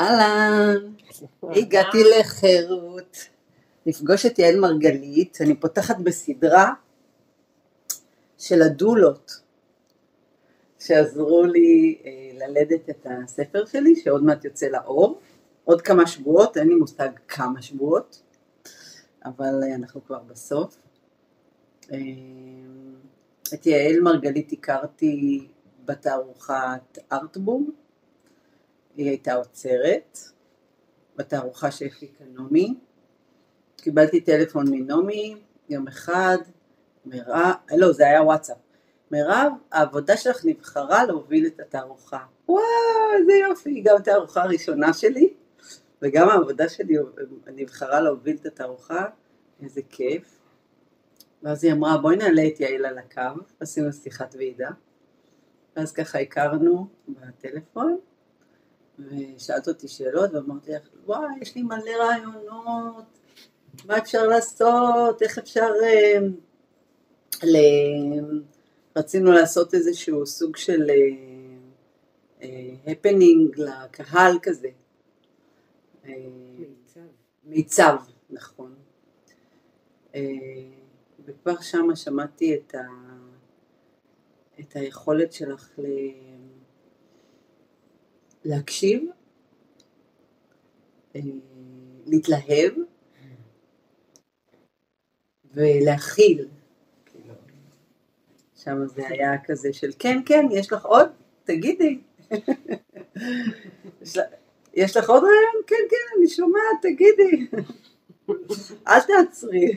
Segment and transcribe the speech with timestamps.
[0.00, 0.94] אהלן,
[1.42, 3.16] הגעתי לחירות
[3.86, 6.72] לפגוש את יעל מרגלית, אני פותחת בסדרה
[8.38, 9.40] של הדולות
[10.78, 15.20] שעזרו לי אה, ללדת את הספר שלי שעוד מעט יוצא לאור,
[15.64, 18.22] עוד כמה שבועות, אין לי מושג כמה שבועות,
[19.24, 20.76] אבל אה, אנחנו כבר בסוף.
[21.92, 21.98] אה,
[23.54, 25.48] את יעל מרגלית הכרתי
[25.84, 27.70] בתערוכת ארטבום
[28.96, 30.18] היא הייתה עוצרת
[31.16, 32.74] בתערוכה שהפיקה נעמי.
[33.76, 35.36] קיבלתי טלפון מנעמי
[35.68, 36.38] יום אחד,
[37.04, 38.56] מירב, לא זה היה וואטסאפ,
[39.10, 42.18] מירב העבודה שלך נבחרה להוביל את התערוכה.
[42.48, 42.62] וואו
[43.18, 45.34] איזה יופי, גם התערוכה הראשונה שלי
[46.02, 46.94] וגם העבודה שלי
[47.46, 49.06] נבחרה להוביל את התערוכה,
[49.62, 50.38] איזה כיף.
[51.42, 54.70] ואז היא אמרה בואי נעלה את יעל על הקו, עשינו שיחת ועידה.
[55.76, 57.98] ואז ככה הכרנו בטלפון,
[58.98, 63.04] ושאלת אותי שאלות ואמרתי לך, וואי, יש לי מלא רעיונות,
[63.84, 65.70] מה אפשר לעשות, איך אפשר...
[65.82, 66.18] אה,
[67.42, 67.56] ל...
[68.96, 70.90] רצינו לעשות איזשהו סוג של
[72.86, 74.68] הפנינג אה, אה, לקהל כזה.
[76.04, 77.00] מיצב.
[77.44, 77.96] מיצב,
[78.30, 78.74] נכון.
[81.24, 82.86] וכבר שמה שמעתי את, ה...
[84.60, 85.86] את היכולת שלך ל...
[88.46, 89.04] להקשיב,
[91.16, 91.20] אה,
[92.06, 92.72] להתלהב
[95.54, 96.48] ולהכיל.
[98.54, 101.08] שם זה היה כזה של כן, כן, יש לך עוד?
[101.44, 101.98] תגידי.
[104.74, 105.62] יש לך עוד רעיון?
[105.66, 107.46] כן, כן, אני שומעת, תגידי.
[108.88, 109.76] אל תעצרי.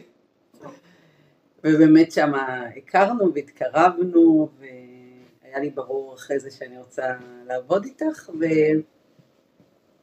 [1.63, 2.31] ובאמת שם
[2.77, 4.65] הכרנו והתקרבנו, ו...
[5.49, 8.29] היה לי ברור אחרי זה שאני רוצה לעבוד איתך,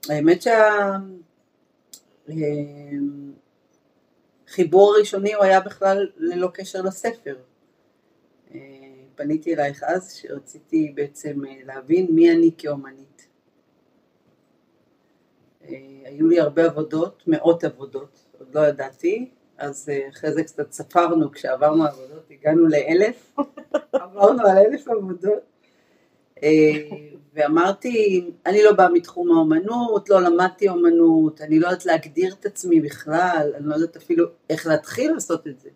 [0.08, 0.42] והאמת
[4.47, 7.37] שהחיבור הראשוני הוא היה בכלל ללא קשר לספר.
[9.15, 13.28] פניתי אלייך אז שרציתי בעצם להבין מי אני כאומנית.
[16.04, 21.84] היו לי הרבה עבודות, מאות עבודות, עוד לא ידעתי, אז אחרי זה קצת ספרנו כשעברנו
[21.84, 23.37] עבודות, הגענו לאלף,
[23.93, 25.43] עברנו על אלף עבודות,
[26.43, 26.89] אה,
[27.34, 32.81] ואמרתי, אני לא באה מתחום האומנות, לא למדתי אומנות, אני לא יודעת להגדיר את עצמי
[32.81, 35.71] בכלל, אני לא יודעת אפילו איך להתחיל לעשות את זה.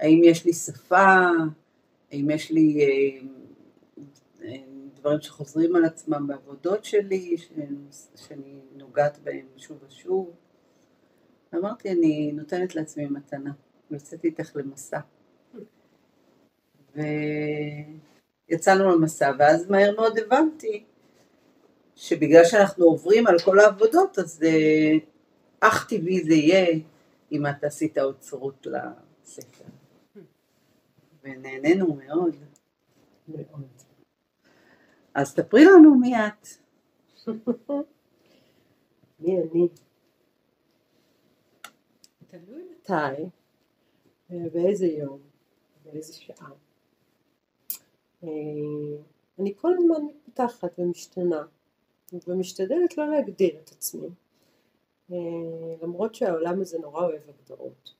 [0.00, 1.26] האם יש לי שפה,
[2.12, 3.26] האם יש לי אה,
[4.44, 4.56] אה,
[5.00, 7.36] דברים שחוזרים על עצמם בעבודות שלי,
[8.16, 10.30] שאני נוגעת בהם שוב ושוב.
[11.54, 13.52] אמרתי, אני נותנת לעצמי מתנה,
[13.90, 15.00] יוצאת איתך למסע.
[18.48, 20.84] ויצאנו למסע, ואז מהר מאוד הבנתי
[21.96, 24.92] שבגלל שאנחנו עוברים על כל העבודות, אז אה,
[25.60, 26.66] אך טבעי זה יהיה
[27.32, 29.64] אם את עשית אוצרות לספר.
[31.24, 32.36] ונהנינו מאוד.
[33.28, 33.68] מאוד.
[35.14, 36.48] אז תפרי לנו מי את.
[39.20, 39.68] מי אני?
[42.32, 43.22] תלוי מתי,
[44.30, 45.18] באיזה יום,
[45.84, 46.50] באיזה שעה.
[48.24, 48.28] אה,
[49.38, 51.42] אני כל הזמן מתפתחת ומשתנה,
[52.26, 54.08] ומשתדלת לא להגדיר את עצמי,
[55.12, 55.16] אה,
[55.82, 57.94] למרות שהעולם הזה נורא אוהב הגדרות.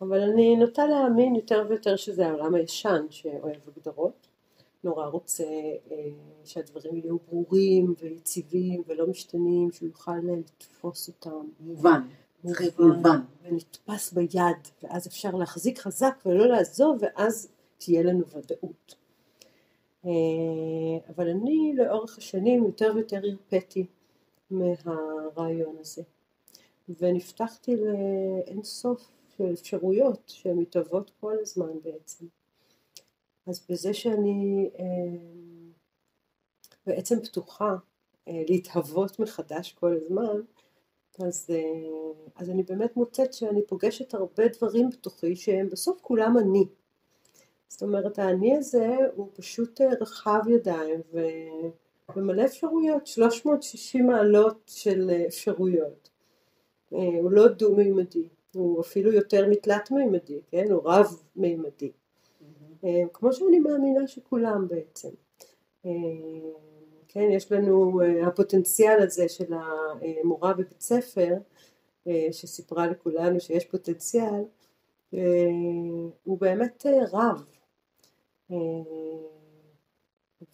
[0.00, 4.26] אבל אני נוטה להאמין יותר ויותר שזה העולם הישן שאוהב הגדרות,
[4.84, 5.44] נורא רוצה
[5.90, 6.10] אה,
[6.44, 10.18] שהדברים יהיו ברורים ויציבים ולא משתנים, שהוא יוכל
[10.58, 11.46] לתפוס אותם.
[11.60, 12.02] מובן.
[12.78, 18.94] מובן, ונתפס ביד, ואז אפשר להחזיק חזק ולא לעזוב, ואז תהיה לנו ודאות.
[20.04, 20.10] אה,
[21.08, 23.86] אבל אני לאורך השנים יותר ויותר הרפאתי
[24.50, 26.02] מהרעיון הזה,
[27.00, 32.26] ונפתחתי לאין סוף של אפשרויות שהן מתהוות כל הזמן בעצם.
[33.46, 34.84] אז בזה שאני אה,
[36.86, 37.74] בעצם פתוחה
[38.28, 40.40] אה, להתהוות מחדש כל הזמן,
[41.26, 41.56] אז, אה,
[42.36, 46.64] אז אני באמת מוצאת שאני פוגשת הרבה דברים בתוכי שהם בסוף כולם אני.
[47.68, 51.20] זאת אומרת האני הזה הוא פשוט אה, רחב ידיים ו...
[52.16, 56.10] ומלא אפשרויות, 360 מעלות של אה, אפשרויות.
[56.90, 60.70] הוא לא דו-מימדי, הוא אפילו יותר מתלת מימדי, כן?
[60.70, 61.92] הוא רב מימדי.
[61.92, 62.86] Mm-hmm.
[63.12, 65.08] כמו שאני מאמינה שכולם בעצם.
[67.12, 71.34] כן, יש לנו אה, הפוטנציאל הזה של המורה בבית ספר
[72.06, 74.44] אה, שסיפרה לכולנו שיש פוטנציאל
[75.14, 75.20] אה,
[76.24, 77.44] הוא באמת רב.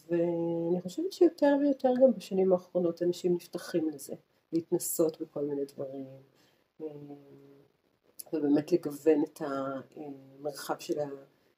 [0.08, 4.14] ואני חושבת שיותר ויותר גם בשנים האחרונות אנשים נפתחים לזה,
[4.52, 6.06] להתנסות בכל מיני דברים,
[8.32, 10.99] ובאמת לגוון את המרחב של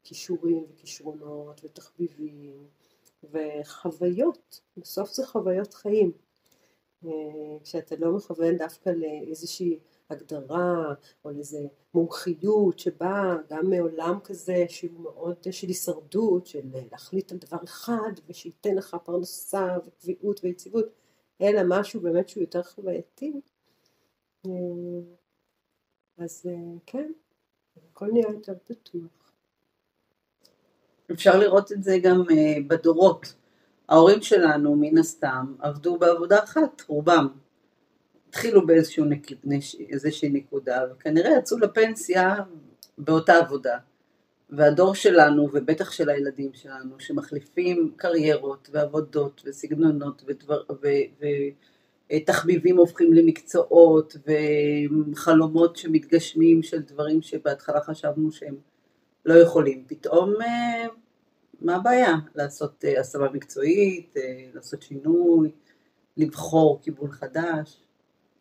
[0.02, 2.68] הכישורים וכישרונות ותחביבים
[3.24, 6.12] וחוויות, בסוף זה חוויות חיים.
[7.04, 9.78] אה, כשאתה לא מכוון דווקא לאיזושהי
[10.10, 10.94] הגדרה
[11.24, 11.58] או לאיזה
[11.94, 18.74] מומחיות שבאה גם מעולם כזה שהוא מאוד של הישרדות, של להחליט על דבר אחד ושייתן
[18.74, 20.86] לך פרנסה וקביעות ויציבות,
[21.40, 23.40] אלא משהו באמת שהוא יותר חווייתי.
[24.46, 24.52] אה,
[26.18, 27.12] אז אה, כן,
[27.90, 29.17] הכל נהיה יותר פתוח.
[31.12, 33.34] אפשר לראות את זה גם אה, בדורות.
[33.88, 37.28] ההורים שלנו, מן הסתם, עבדו בעבודה אחת, רובם.
[38.28, 42.34] התחילו באיזושהי נקודה, וכנראה יצאו לפנסיה
[42.98, 43.78] באותה עבודה.
[44.50, 50.88] והדור שלנו, ובטח של הילדים שלנו, שמחליפים קריירות ועבודות וסגנונות ודבר, ו,
[52.12, 54.16] ותחביבים הופכים למקצועות
[55.12, 58.56] וחלומות שמתגשמים של דברים שבהתחלה חשבנו שהם
[59.28, 59.84] לא יכולים.
[59.86, 60.86] פתאום אה,
[61.60, 62.14] מה הבעיה?
[62.34, 65.52] לעשות אה, השמה מקצועית, אה, לעשות שינוי,
[66.16, 67.82] לבחור כיוון חדש.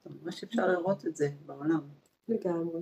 [0.05, 1.81] ממש אפשר לראות את זה בעולם.
[2.27, 2.81] לגמרי.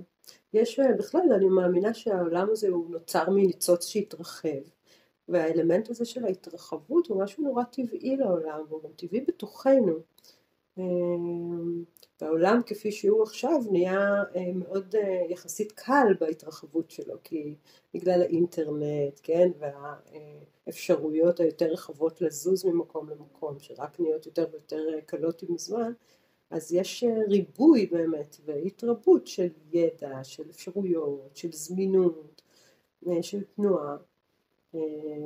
[0.52, 4.48] יש בכלל, אני מאמינה שהעולם הזה הוא נוצר מניצוץ שהתרחב.
[5.28, 9.98] והאלמנט הזה של ההתרחבות הוא משהו נורא טבעי לעולם, והוא גם טבעי בתוכנו.
[12.20, 17.54] והעולם כפי שהוא עכשיו נהיה אה, מאוד אה, יחסית קל בהתרחבות שלו, כי
[17.94, 19.50] בגלל האינטרנט, כן,
[20.66, 25.92] והאפשרויות היותר רחבות לזוז ממקום למקום, שרק נהיות יותר ויותר קלות עם הזמן,
[26.50, 32.42] אז יש ריבוי באמת והתרבות של ידע, של אפשרויות, של זמינות,
[33.22, 33.96] של תנועה,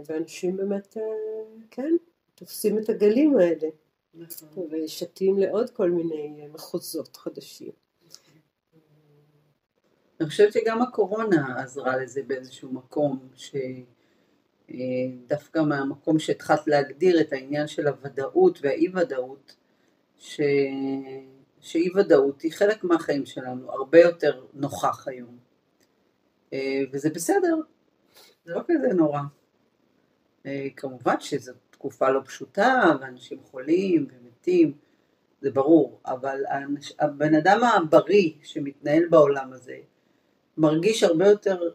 [0.07, 0.97] ואנשים באמת,
[1.71, 1.97] כן,
[2.35, 3.69] תופסים את הגלים האלה.
[4.15, 4.69] נכון.
[4.71, 7.73] ושתים לעוד כל מיני מחוזות חדשים.
[10.21, 13.29] אני חושבת שגם הקורונה עזרה לזה באיזשהו מקום,
[14.69, 19.57] שדווקא מהמקום שהתחלת להגדיר את העניין של הוודאות והאי ודאות,
[20.19, 20.41] ש...
[21.61, 25.39] שאי ודאות היא חלק מהחיים שלנו, הרבה יותר נוכח היום.
[26.93, 27.57] וזה בסדר,
[28.45, 29.21] זה לא כזה נורא.
[30.77, 34.73] כמובן שזאת תקופה לא פשוטה, ואנשים חולים ומתים,
[35.41, 36.43] זה ברור, אבל
[36.99, 39.77] הבן אדם הבריא שמתנהל בעולם הזה,
[40.59, 41.71] מרגיש הרבה יותר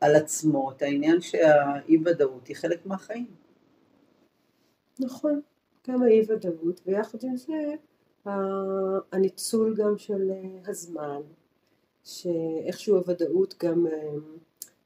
[0.00, 3.34] על עצמו את העניין שהאי ודאות היא חלק מהחיים.
[5.00, 5.40] נכון,
[5.88, 7.74] גם האי ודאות, ויחד עם זה
[9.12, 10.30] הניצול גם של
[10.66, 11.20] הזמן,
[12.04, 13.86] שאיכשהו הוודאות גם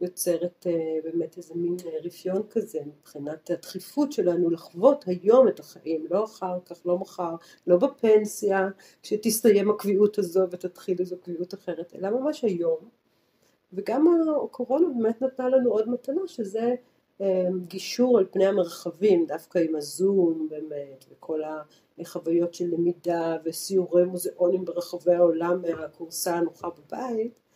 [0.00, 6.06] יוצרת אה, באמת איזה מין אה, רפיון כזה מבחינת הדחיפות שלנו לחוות היום את החיים,
[6.10, 7.34] לא אחר כך, לא מחר,
[7.66, 8.68] לא בפנסיה,
[9.02, 12.78] כשתסתיים הקביעות הזו ותתחיל איזו קביעות אחרת, אלא ממש היום.
[13.72, 14.06] וגם
[14.44, 16.74] הקורונה באמת נתנה לנו עוד מתנה שזה
[17.20, 21.40] אה, גישור על פני המרחבים, דווקא עם הזום באמת, וכל
[21.98, 27.47] החוויות של למידה וסיורי מוזיאונים ברחבי העולם מהכורסה הנוחה בבית.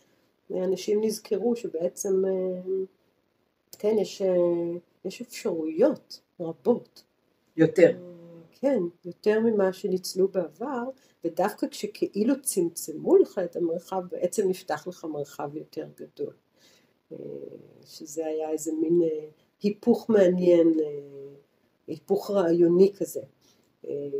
[0.51, 2.61] אנשים נזכרו שבעצם, אה,
[3.79, 4.35] כן, יש, אה,
[5.05, 7.03] יש אפשרויות רבות.
[7.57, 7.89] יותר.
[7.89, 10.83] אה, כן, יותר ממה שניצלו בעבר,
[11.23, 16.33] ודווקא כשכאילו צמצמו לך את המרחב, בעצם נפתח לך מרחב יותר גדול.
[17.85, 19.01] שזה היה איזה מין
[19.61, 20.73] היפוך מעניין,
[21.87, 23.21] היפוך רעיוני כזה,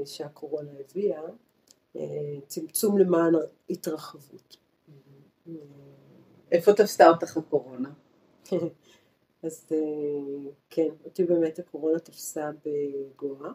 [0.06, 1.22] שהקורונה הביאה,
[2.48, 3.34] צמצום למען
[3.70, 4.58] התרחבות.
[5.48, 5.93] Mm-hmm.
[6.54, 7.90] איפה תפסה אותך הקורונה?
[9.44, 13.50] אז אה, כן, אותי באמת הקורונה תפסה בגואה,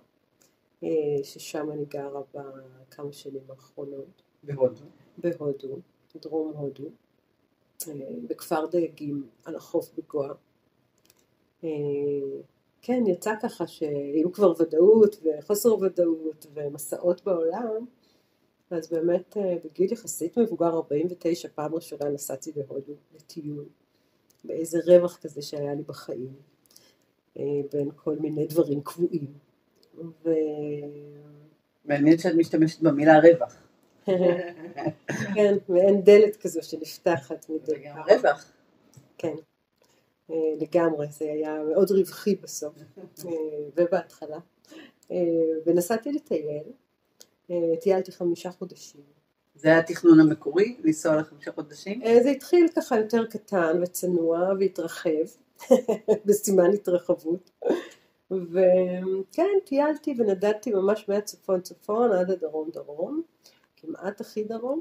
[0.83, 0.89] אה,
[1.23, 4.23] ששם אני גרה בכמה שנים האחרונות.
[4.43, 4.85] בהודו?
[5.19, 5.79] בהודו,
[6.17, 6.85] דרום הודו,
[7.89, 7.93] אה,
[8.29, 10.33] בכפר דייגים על החוף בגואה.
[12.83, 17.87] כן, יצא ככה שהיו כבר ודאות וחוסר ודאות ומסעות בעולם,
[18.71, 23.65] אז באמת אה, בגיל יחסית מבוגר 49 פעם ראשונה נסעתי להודו לטיול.
[24.45, 26.33] באיזה רווח כזה שהיה לי בחיים
[27.39, 29.27] אה, בין כל מיני דברים קבועים.
[30.25, 30.31] ו...
[31.85, 33.63] מעניין שאת משתמשת במילה רווח.
[35.35, 38.03] כן, ואין דלת כזו שנפתחת מדי פעם.
[38.09, 38.53] רווח.
[39.19, 39.35] כן,
[40.31, 42.75] אה, לגמרי, זה היה מאוד רווחי בסוף
[43.77, 44.39] ובהתחלה.
[45.67, 46.65] ונסעתי לטייל
[47.81, 49.01] טיילתי חמישה חודשים.
[49.55, 52.03] זה היה התכנון המקורי, לנסוע לחמישה חודשים?
[52.03, 55.27] אה, זה התחיל ככה יותר קטן וצנוע והתרחב,
[56.27, 57.51] בסימן התרחבות.
[58.31, 63.23] וכן, טיילתי ונדדתי ממש מהצפון צפון עד הדרום דרום,
[63.77, 64.81] כמעט הכי דרום,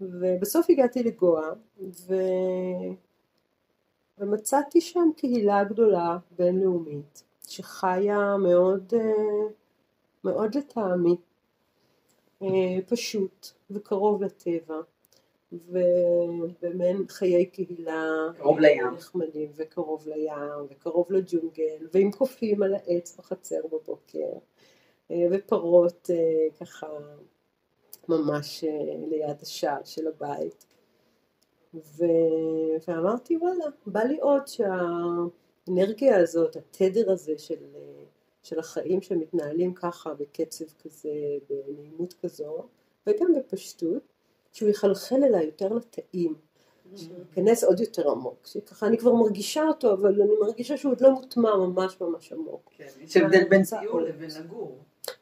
[0.00, 2.14] ובסוף הגעתי לגואה, ו...
[4.18, 9.48] ומצאתי שם קהילה גדולה בינלאומית, שחיה מאוד, אה,
[10.24, 11.31] מאוד לטעמי, אה,
[12.86, 14.80] פשוט וקרוב לטבע.
[15.52, 18.86] ובמעין חיי קהילה קרוב לים.
[18.86, 24.32] נחמדים וקרוב לים וקרוב לג'ונגל ועם קופים על העץ בחצר בבוקר
[25.10, 26.86] אה, ופרות אה, ככה
[28.08, 28.70] ממש אה,
[29.08, 30.66] ליד השער של הבית
[31.74, 32.04] ו...
[32.88, 37.64] ואמרתי וואלה בא לי עוד שהאנרגיה הזאת התדר הזה של,
[38.42, 41.10] של החיים שמתנהלים ככה בקצב כזה
[41.48, 42.64] בנעימות כזו
[43.06, 44.02] וגם בפשטות
[44.52, 46.34] שהוא יחלחל אליי יותר לתאים,
[46.96, 51.10] שייכנס עוד יותר עמוק, שככה אני כבר מרגישה אותו, אבל אני מרגישה שהוא עוד לא
[51.10, 52.70] מוטמע ממש ממש עמוק.
[52.76, 54.78] כן, יש הבדל בין טיול לבין לגור.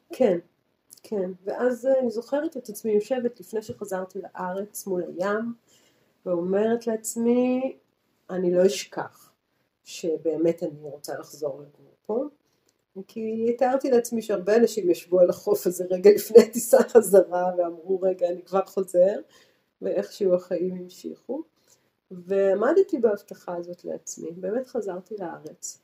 [0.09, 0.39] כן,
[1.03, 5.53] כן, ואז אני זוכרת את עצמי יושבת לפני שחזרתי לארץ מול הים,
[6.25, 7.77] ואומרת לעצמי,
[8.29, 9.31] אני לא אשכח
[9.83, 12.25] שבאמת אני רוצה לחזור לגור פה,
[13.07, 18.27] כי תיארתי לעצמי שהרבה אנשים ישבו על החוף הזה רגע לפני הטיסה חזרה ואמרו רגע
[18.27, 19.19] אני כבר חוזר
[19.81, 21.43] ואיכשהו החיים המשיכו.
[22.11, 25.81] ועמדתי בהבטחה הזאת לעצמי, באמת חזרתי לארץ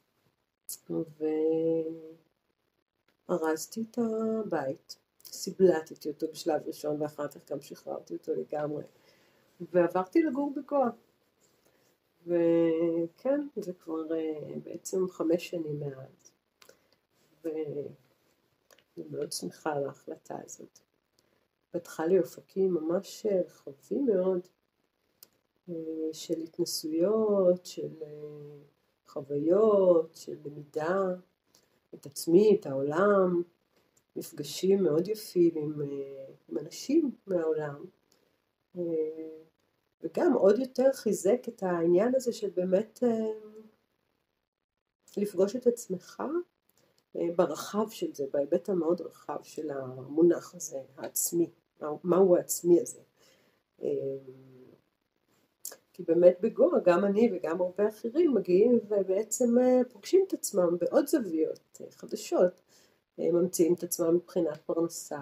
[3.30, 8.84] וארזתי את הבית, סיבלטתי אותו בשלב ראשון ואחר כך גם שחררתי אותו לגמרי
[9.74, 10.90] ועברתי לגור בגואה.
[12.28, 16.27] וכן זה כבר אה, בעצם חמש שנים מאז
[17.44, 20.80] ואני מאוד שמחה על ההחלטה הזאת.
[21.72, 24.48] פתחה לי אופקים ממש רחבים מאוד
[25.70, 25.74] אה,
[26.14, 28.58] של התנסויות, של אה,
[29.08, 31.06] חוויות, של למידה,
[31.96, 33.42] את עצמי, את העולם,
[34.16, 37.86] מפגשים מאוד יפים עם, אה, עם אנשים מהעולם
[40.02, 43.00] וגם עוד יותר חיזק את העניין הזה של באמת
[45.18, 46.26] לפגוש את עצמך אה,
[47.16, 51.50] ברחב של זה, בהיבט המאוד רחב של המונח הזה, העצמי,
[52.04, 53.00] מהו העצמי הזה.
[53.84, 53.90] אה,
[55.94, 61.08] כי באמת בגואה גם אני וגם הרבה אחרים מגיעים ובעצם אה, פוגשים את עצמם בעוד
[61.08, 62.62] זוויות חדשות,
[63.18, 65.22] ממציאים את עצמם מבחינת פרנסה,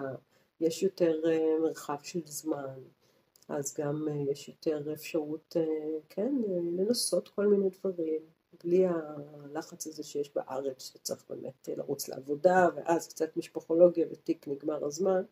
[0.60, 1.20] יש יותר
[1.62, 2.80] מרחב של זמן,
[3.48, 5.56] אז גם יש יותר אפשרות,
[6.08, 6.34] כן,
[6.78, 8.35] לנסות כל מיני דברים.
[8.64, 15.22] בלי הלחץ הזה שיש בארץ, שצריך באמת לרוץ לעבודה, ואז קצת משפחולוגיה ותיק נגמר הזמן.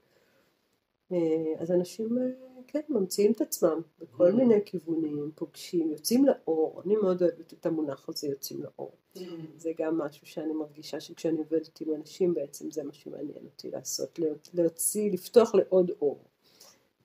[1.13, 1.19] אה,
[1.59, 2.25] אז אנשים, אה,
[2.67, 4.35] כן, ממציאים את עצמם בכל mm.
[4.35, 6.83] מיני כיוונים, פוגשים, יוצאים לאור.
[6.85, 8.93] אני מאוד אוהבת את המונח הזה, יוצאים לאור.
[9.17, 9.21] Mm.
[9.57, 14.19] זה גם משהו שאני מרגישה שכשאני עובדת עם אנשים, בעצם זה מה שמעניין אותי לעשות,
[14.55, 16.25] להוציא, לפתוח לעוד אור.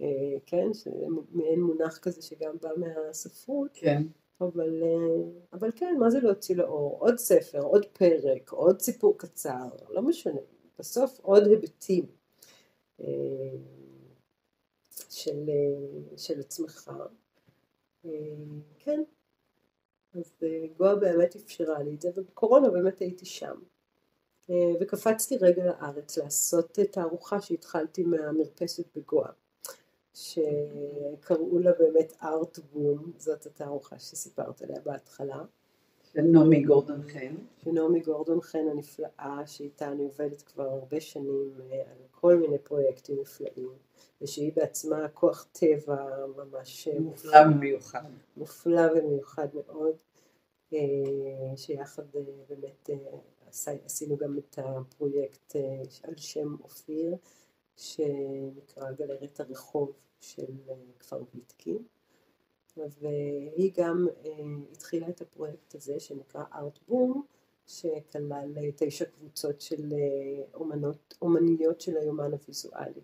[0.01, 0.67] אה, כן,
[1.31, 3.71] מעין מונח כזה שגם בא מהספרות.
[3.73, 4.03] כן.
[4.41, 6.97] אבל, אה, אבל כן, מה זה להוציא לאור?
[6.99, 10.41] עוד ספר, עוד פרק, עוד סיפור קצר, לא משנה,
[10.79, 12.05] בסוף עוד היבטים
[13.01, 13.05] אה,
[15.09, 16.91] של, אה, של עצמך.
[18.79, 19.03] כן,
[20.13, 20.33] אז
[20.77, 23.59] גואה באמת אפשרה לי את זה, ובקורונה באמת הייתי שם.
[24.79, 29.31] וקפצתי רגע לארץ לעשות תערוכה שהתחלתי מהמרפסת בגואה.
[30.19, 35.43] שקראו לה באמת ארט בום, זאת התערוכה שסיפרת עליה בהתחלה.
[36.13, 37.35] של נעמי גורדון חן.
[37.63, 42.57] של נעמי גורדון חן הנפלאה, שאיתה אני עובדת כבר הרבה שנים אה, על כל מיני
[42.57, 43.69] פרויקטים נפלאים,
[44.21, 48.09] ושהיא בעצמה כוח טבע ממש אה, מופלא ומיוחד.
[48.37, 49.95] מופלא ומיוחד מאוד,
[50.73, 50.79] אה,
[51.55, 52.03] שיחד
[52.49, 52.89] באמת
[53.85, 55.55] עשינו גם את הפרויקט
[56.03, 57.15] על שם אופיר.
[57.79, 61.83] שנקרא גלריית הרחוב של אה, כפר ויטקין
[62.77, 64.31] והיא גם אה,
[64.71, 67.23] התחילה את הפרויקט הזה שנקרא ארט בום
[67.67, 69.93] שכלל אה, תשע קבוצות של
[70.53, 73.01] אומנות, אומניות של היומן הוויזואלי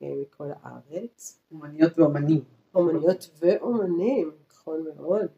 [0.00, 1.38] מכל הארץ.
[1.50, 2.44] אומניות ואומנים.
[2.74, 5.28] אומניות ואומנים, נכון מאוד.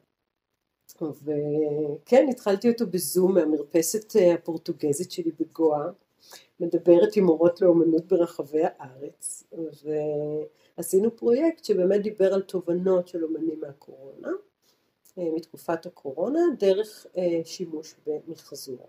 [1.02, 5.90] וכן, התחלתי אותו בזום מהמרפסת הפורטוגזית שלי בגואה
[6.60, 9.44] מדברת עם מורות לאומנות ברחבי הארץ
[10.76, 14.30] ועשינו פרויקט שבאמת דיבר על תובנות של אומנים מהקורונה
[15.18, 18.88] אה, מתקופת הקורונה דרך אה, שימוש במחזור.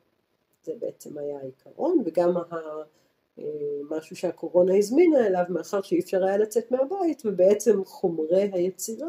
[0.64, 3.44] זה בעצם היה העיקרון וגם אה,
[3.90, 9.08] משהו שהקורונה הזמינה אליו מאחר שאי אפשר היה לצאת מהבית ובעצם חומרי היצירה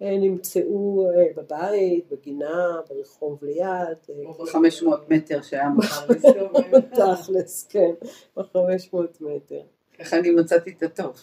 [0.00, 3.98] נמצאו אה, בבית, בגינה, ברחוב ליד.
[4.10, 6.80] אה, או ב-500 מטר שהיה מחר להסתובב.
[6.80, 7.90] תכלס, כן,
[8.36, 9.62] ב-500 מטר,
[9.98, 11.22] ככה אני מצאתי את הטוב.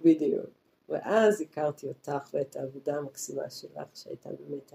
[0.00, 0.46] בדיוק.
[0.88, 4.72] ואז הכרתי אותך ואת העבודה המקסימה שלך, שהייתה באמת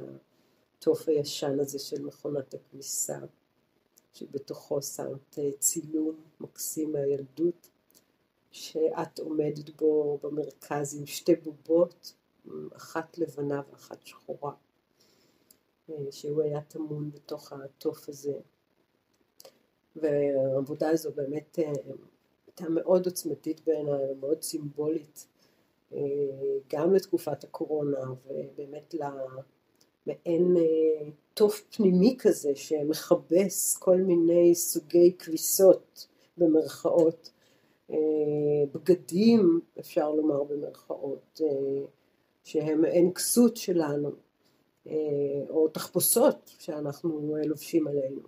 [0.77, 3.17] התוף הישן הזה של מכונת הכביסה,
[4.13, 7.70] שבתוכו שמת אה, צילום מקסים מהילדות,
[8.51, 12.13] שאת עומדת בו במרכז עם שתי בובות,
[12.75, 14.53] אחת לבנה ואחת שחורה,
[15.89, 18.39] אה, שהוא היה טמון בתוך התוף הזה.
[19.95, 21.71] והעבודה הזו באמת אה,
[22.47, 25.27] הייתה מאוד עוצמתית בעיניי, מאוד סימבולית,
[25.93, 26.00] אה,
[26.73, 28.95] גם לתקופת הקורונה ובאמת
[30.07, 30.55] למעין
[31.33, 36.07] תוף פנימי כזה שמכבס כל מיני סוגי כביסות
[36.38, 37.29] במרכאות,
[38.73, 41.41] בגדים אפשר לומר במרכאות,
[42.43, 44.12] שהם מעין כסות שלנו,
[44.88, 44.93] אה,
[45.50, 48.21] או תחפושות שאנחנו לובשים עלינו.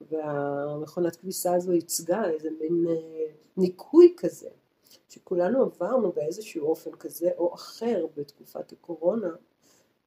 [0.00, 4.48] והמכונת כביסה הזו ייצגה איזה מין אה, ניקוי כזה,
[5.08, 9.30] שכולנו עברנו באיזשהו אופן כזה או אחר בתקופת הקורונה,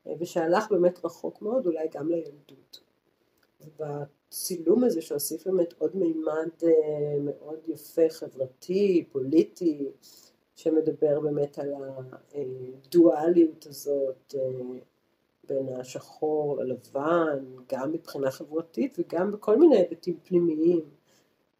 [0.07, 2.79] אה, ושהלך באמת רחוק מאוד, אולי גם לילדות.
[3.61, 6.49] ובצילום הזה שהוסיף באמת עוד מימד
[7.19, 9.91] מאוד יפה, חברתי, פוליטי,
[10.61, 11.73] שמדבר באמת על
[12.33, 14.79] הדואליות הזאת אה,
[15.47, 20.81] בין השחור ללבן, גם מבחינה חברתית וגם בכל מיני היבטים פנימיים.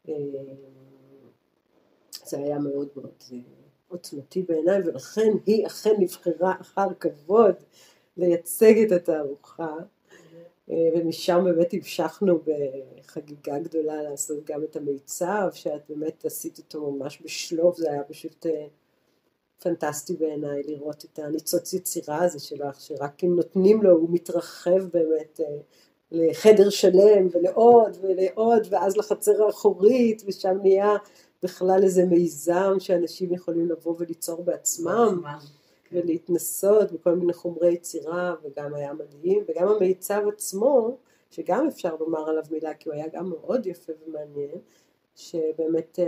[0.09, 0.13] אה,
[2.25, 3.37] זה היה מאוד מאוד אה,
[3.87, 7.55] עוצמתי בעיניי, ולכן היא אכן נבחרה אחר כבוד
[8.17, 9.75] לייצג את התערוכה.
[10.67, 17.77] ומשם באמת המשכנו בחגיגה גדולה לעשות גם את המיצב, שאת באמת עשית אותו ממש בשלוף,
[17.77, 18.45] זה היה פשוט
[19.63, 25.39] פנטסטי בעיניי לראות את הניצוץ יצירה הזה שלך, שרק אם נותנים לו הוא מתרחב באמת
[25.39, 25.57] אה,
[26.11, 30.97] לחדר שלם ולעוד ולעוד ואז לחצר האחורית ושם נהיה
[31.43, 35.97] בכלל איזה מיזם שאנשים יכולים לבוא וליצור בעצמם כן.
[35.97, 40.97] ולהתנסות בכל מיני חומרי יצירה וגם היה מדהים וגם המיצב עצמו
[41.29, 44.59] שגם אפשר לומר עליו מילה כי הוא היה גם מאוד יפה ומעניין
[45.15, 46.05] שבאמת אה,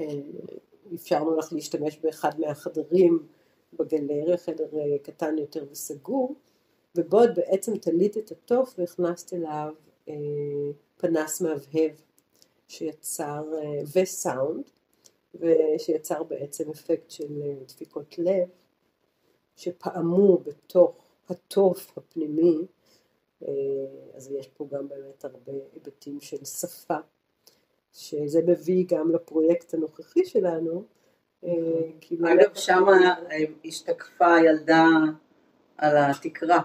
[0.00, 0.06] אה,
[0.94, 3.26] אפשרנו לך להשתמש באחד מהחדרים
[3.72, 6.34] בגלריה, חדר אה, קטן יותר וסגור,
[6.96, 9.74] ובו את בעצם תלית את התוף והכנסת אליו
[10.08, 10.14] אה,
[10.96, 11.90] פנס מהבהב
[12.68, 14.70] שיצר, אה, וסאונד,
[15.34, 18.48] ושיצר בעצם אפקט של אה, דפיקות לב,
[19.56, 22.66] שפעמו בתוך התוף הפנימי,
[23.42, 23.52] אה,
[24.14, 26.96] אז יש פה גם באמת הרבה היבטים של שפה
[27.96, 30.84] שזה מביא גם לפרויקט הנוכחי שלנו.
[31.44, 31.50] אה,
[32.32, 32.84] אגב, שם
[33.64, 34.86] השתקפה ילדה
[35.76, 36.62] על התקרה.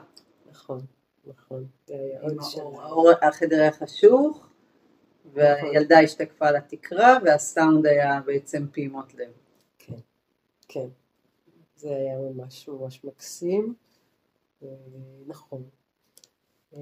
[0.51, 0.81] נכון,
[1.25, 1.67] נכון.
[3.21, 4.47] החדר היה חשוך,
[5.33, 9.31] והילדה השתקפה על התקרה, והסאונד היה בעצם פעימות לב.
[9.79, 9.95] כן,
[10.67, 10.87] כן.
[11.75, 13.73] זה היה ממש ממש מקסים.
[14.63, 14.67] אה,
[15.27, 15.63] נכון.
[16.73, 16.79] אה,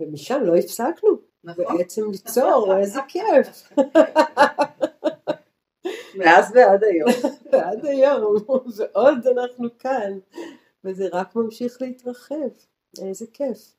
[0.00, 1.33] ומשם לא הפסקנו.
[1.44, 1.78] נכון.
[1.78, 3.68] בעצם ליצור, איזה כיף.
[6.18, 7.10] מאז ועד היום.
[7.52, 8.36] ועד היום,
[8.76, 10.18] ועוד אנחנו כאן,
[10.84, 12.48] וזה רק ממשיך להתרחב,
[13.02, 13.74] איזה כיף.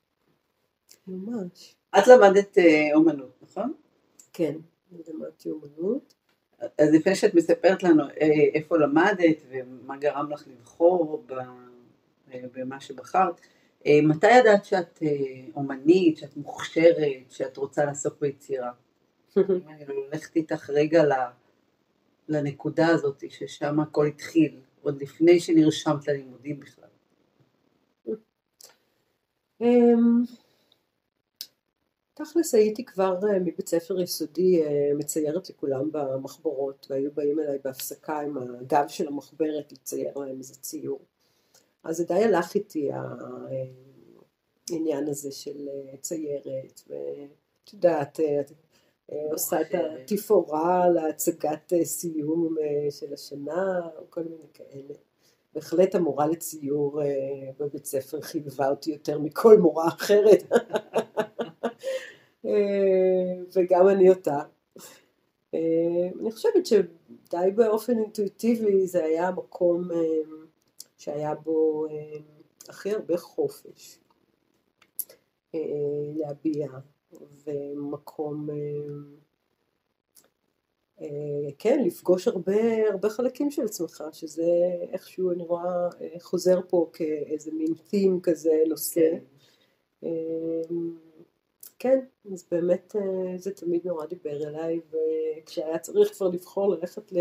[1.06, 1.76] ממש.
[1.98, 3.72] את למדת אה, אומנות, נכון?
[4.32, 4.54] כן,
[5.08, 6.14] למדתי אומנות.
[6.58, 11.24] אז לפני שאת מספרת לנו אה, איפה למדת ומה גרם לך לבחור
[12.32, 13.40] אה, במה שבחרת,
[14.02, 15.08] מתי ידעת שאת אה,
[15.54, 18.70] אומנית, שאת מוכשרת, שאת רוצה לעסוק ביצירה?
[19.36, 21.04] אני הולכת איתך רגע
[22.28, 26.88] לנקודה הזאת ששם הכל התחיל, עוד לפני שנרשמת ללימודים בכלל.
[29.60, 30.24] אמ,
[32.14, 34.62] תכלס הייתי כבר אה, מבית ספר יסודי
[34.98, 41.00] מציירת לכולם במחברות והיו באים אליי בהפסקה עם הגב של המחברת לצייר להם איזה ציור.
[41.88, 42.90] אז זה די הלך איתי
[44.70, 48.40] העניין הזה של אה, ציירת, ואת יודעת, אה,
[49.12, 52.56] אה, עושה את התפאורה להצגת סיום
[52.90, 54.94] של השנה, או כל מיני כאלה.
[55.54, 57.00] בהחלט המורה לציור
[57.58, 60.42] בבית ספר חייבה אותי יותר מכל מורה אחרת,
[63.54, 64.40] וגם אני אותה.
[66.20, 69.88] אני חושבת שדי באופן אינטואיטיבי זה היה המקום
[70.98, 72.18] שהיה בו אה,
[72.68, 73.98] הכי הרבה חופש
[75.54, 75.60] אה,
[76.16, 76.68] להביע
[77.44, 78.56] ומקום אה,
[81.00, 84.52] אה, כן, לפגוש הרבה, הרבה חלקים של עצמך, שזה
[84.92, 89.10] איכשהו אני רואה אה, חוזר פה כאיזה מין תים כזה, נושא.
[89.10, 90.06] כן.
[91.78, 97.12] כן, אז באמת אה, זה תמיד נורא דיבר אליי, וכשהיה צריך כבר לבחור ללכת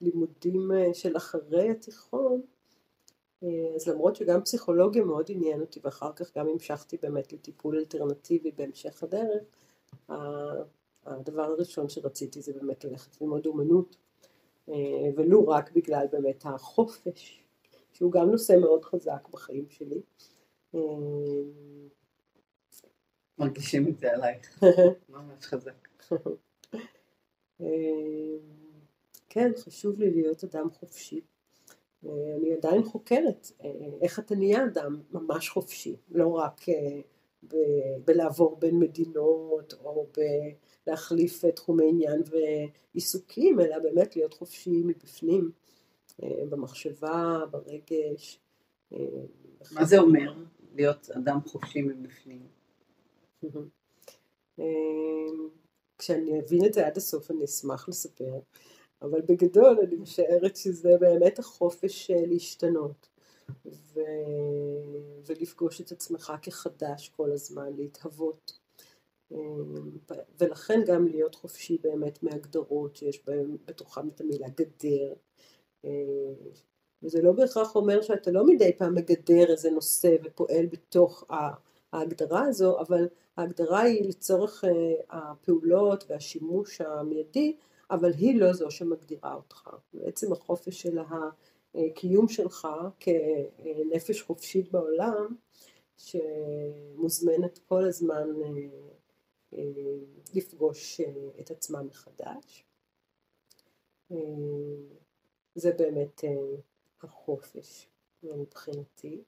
[0.00, 2.42] ללימודים של אחרי התיכון,
[3.76, 9.02] אז למרות שגם פסיכולוגיה מאוד עניין אותי ואחר כך גם המשכתי באמת לטיפול אלטרנטיבי בהמשך
[9.02, 9.42] הדרך,
[11.06, 13.96] הדבר הראשון שרציתי זה באמת ללכת ללמוד אומנות,
[14.68, 14.74] אה,
[15.16, 17.44] ולו רק בגלל באמת החופש,
[17.92, 20.00] שהוא גם נושא מאוד חזק בחיים שלי.
[20.74, 20.80] אה,
[23.38, 24.62] מרגישים את זה עלייך,
[25.08, 25.88] ממש חזק.
[27.60, 27.66] אה,
[29.28, 31.20] כן, חשוב לי להיות אדם חופשי.
[32.04, 33.50] אני עדיין חוקרת
[34.00, 36.60] איך אתה נהיה אדם ממש חופשי, לא רק
[37.48, 40.06] ב- בלעבור בין מדינות או
[40.86, 42.22] בלהחליף תחומי עניין
[42.94, 45.50] ועיסוקים, אלא באמת להיות חופשי מבפנים,
[46.22, 48.40] אה, במחשבה, ברגש.
[48.92, 48.98] אה,
[49.72, 50.34] מה זה אומר
[50.74, 52.46] להיות אדם חופשי מבפנים?
[54.58, 54.64] אה,
[55.98, 58.40] כשאני אבין את זה עד הסוף אני אשמח לספר,
[59.02, 63.08] אבל בגדול אני משערת שזה באמת החופש להשתנות.
[63.66, 64.00] ו...
[65.26, 68.58] ולפגוש את עצמך כחדש כל הזמן, להתהוות.
[70.40, 75.12] ולכן גם להיות חופשי באמת מהגדרות שיש בהם בתוכם את המילה גדר.
[77.02, 81.24] וזה לא בהכרח אומר שאתה לא מדי פעם מגדר איזה נושא ופועל בתוך
[81.92, 84.70] ההגדרה הזו, אבל ההגדרה היא לצורך אה,
[85.10, 87.56] הפעולות והשימוש המיידי,
[87.92, 89.70] אבל היא לא זו שמגדירה אותך.
[89.94, 90.98] בעצם החופש של
[91.74, 92.68] הקיום שלך
[93.00, 95.36] כנפש חופשית בעולם,
[95.96, 98.50] שמוזמנת כל הזמן אה,
[99.54, 99.62] אה,
[100.34, 102.64] לפגוש אה, את עצמה מחדש.
[105.54, 106.24] זה באמת
[107.02, 107.88] החופש
[108.22, 109.22] מבחינתי.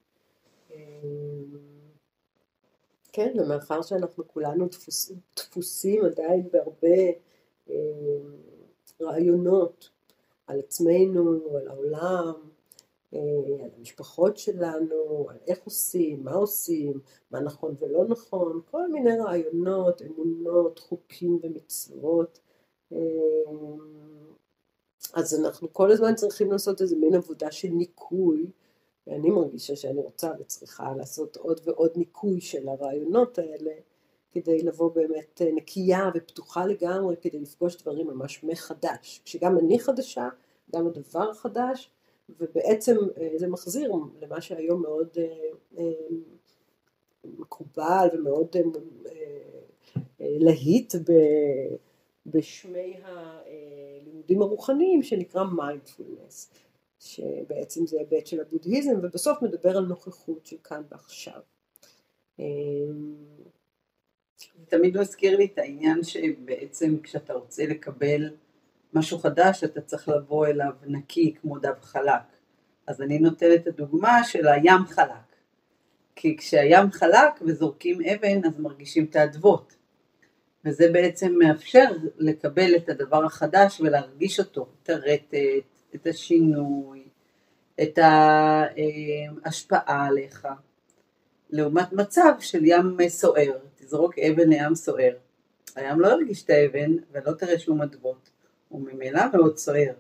[3.13, 6.99] כן, ומאחר שאנחנו כולנו דפוס, דפוסים עדיין בהרבה
[9.05, 9.91] רעיונות
[10.47, 12.33] על עצמנו, על העולם,
[13.15, 19.19] אה, על המשפחות שלנו, על איך עושים, מה עושים, מה נכון ולא נכון, כל מיני
[19.19, 22.39] רעיונות, אמונות, חוקים ומצוות.
[22.93, 22.99] אה,
[25.15, 28.51] אז אנחנו כל הזמן צריכים לעשות איזה מין עבודה של ניקוי,
[29.07, 33.73] ואני מרגישה שאני רוצה וצריכה לעשות עוד ועוד ניקוי של הרעיונות האלה,
[34.35, 39.21] כדי לבוא באמת אה, נקייה ופתוחה לגמרי, כדי לפגוש דברים ממש מחדש.
[39.25, 40.29] כשגם אני חדשה,
[40.75, 41.91] גם הדבר חדש,
[42.29, 45.09] ובעצם אה, זה מחזיר למה שהיום מאוד
[45.79, 45.85] אה,
[47.25, 48.57] מקובל ומאוד
[50.21, 50.95] להיט
[52.27, 56.51] בשמי הלימודים הרוחניים שנקרא מיינדפולנס,
[56.99, 61.41] שבעצם זה היבט של הבודהיזם ובסוף מדבר על נוכחות של כאן ועכשיו.
[64.69, 68.31] תמיד מזכיר לי את העניין שבעצם כשאתה רוצה לקבל
[68.93, 72.23] משהו חדש אתה צריך לבוא אליו נקי כמו דב חלק.
[72.87, 75.35] אז אני נותנת את הדוגמה של הים חלק.
[76.17, 79.77] כי כשהים חלק וזורקים אבן אז מרגישים את האדוות.
[80.65, 85.35] וזה בעצם מאפשר לקבל את הדבר החדש ולהרגיש אותו, את הרטט,
[85.95, 87.09] את השינוי,
[87.83, 87.99] את
[89.45, 90.49] ההשפעה עליך.
[91.51, 95.17] לעומת מצב של ים סוער, תזרוק אבן לים סוער.
[95.77, 98.31] הים לא ירגיש את האבן ולא תראה שום אדוות,
[98.69, 99.93] הוא ממילא מאוד סוער.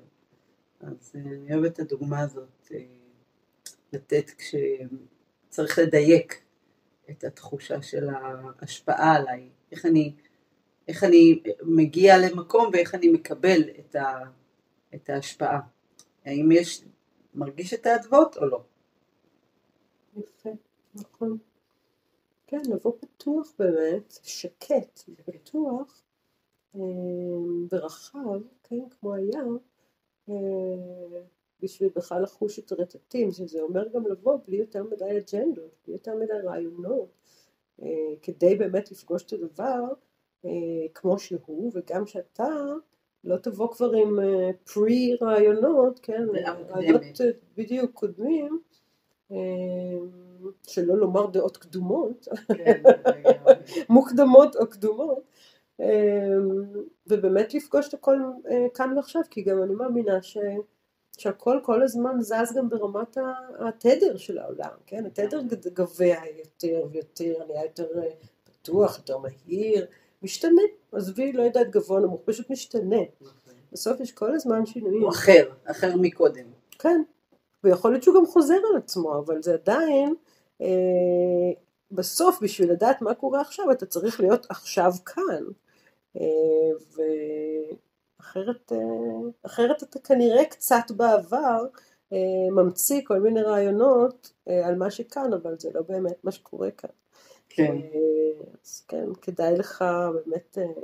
[0.80, 2.78] אז אה, אני אוהבת את הדוגמה הזאת, אה,
[3.92, 6.40] לתת כשצריך לדייק
[7.10, 10.12] את התחושה של ההשפעה עליי, איך אני,
[10.88, 14.18] איך אני מגיע למקום ואיך אני מקבל את, ה,
[14.94, 15.60] את ההשפעה.
[16.24, 16.84] האם יש,
[17.34, 18.62] מרגיש את האדוות או לא?
[20.16, 20.50] יפה,
[20.94, 21.38] נכון.
[22.46, 26.02] כן, לבוא פתוח באמת, שקט, פתוח
[26.76, 26.80] אה,
[27.72, 29.58] ורחב, כן, כמו הים,
[30.28, 30.34] אה,
[31.60, 36.14] בשביל בכלל לחוש את הרטטים, שזה אומר גם לבוא בלי יותר מדי אג'נדות, בלי יותר
[36.14, 37.08] מדי רעיונות,
[37.82, 37.88] אה,
[38.22, 39.84] כדי באמת לפגוש את הדבר
[40.94, 42.54] כמו שהוא, וגם שאתה
[43.24, 44.18] לא תבוא כבר עם
[44.74, 46.22] פרי רעיונות, כן,
[46.68, 47.20] רעיונות
[47.56, 48.60] בדיוק קודמים,
[50.62, 52.82] שלא לומר דעות קדומות, כן,
[53.94, 55.20] מוקדמות או קדומות,
[55.80, 55.86] אמ,
[57.06, 60.38] ובאמת לפגוש את הכל אה, כאן ועכשיו, כי גם אני מאמינה ש...
[61.18, 63.18] שהכל כל הזמן זז גם ברמת
[63.58, 65.06] התדר של העולם, כן?
[65.06, 65.40] התדר
[65.74, 68.08] גבוה יותר ויותר, נהיה יותר אה,
[68.44, 69.86] פתוח, יותר מהיר,
[70.22, 73.00] משתנה, עזבי, לא יודעת גבוה נמוך, פשוט משתנה.
[73.72, 75.02] בסוף יש כל הזמן שינויים.
[75.02, 76.44] הוא אחר, אחר מקודם.
[76.78, 77.02] כן,
[77.64, 80.14] ויכול להיות שהוא גם חוזר על עצמו, אבל זה עדיין,
[81.90, 85.44] בסוף בשביל לדעת מה קורה עכשיו, אתה צריך להיות עכשיו כאן.
[86.16, 86.24] אה,
[88.20, 88.78] ואחרת אה,
[89.42, 91.64] אחרת אתה כנראה קצת בעבר
[92.12, 92.18] אה,
[92.50, 96.90] ממציא כל מיני רעיונות אה, על מה שכאן, אבל זה לא באמת מה שקורה כאן.
[97.48, 97.76] כן.
[97.76, 100.82] אה, אז כן, כדאי לך באמת, אה,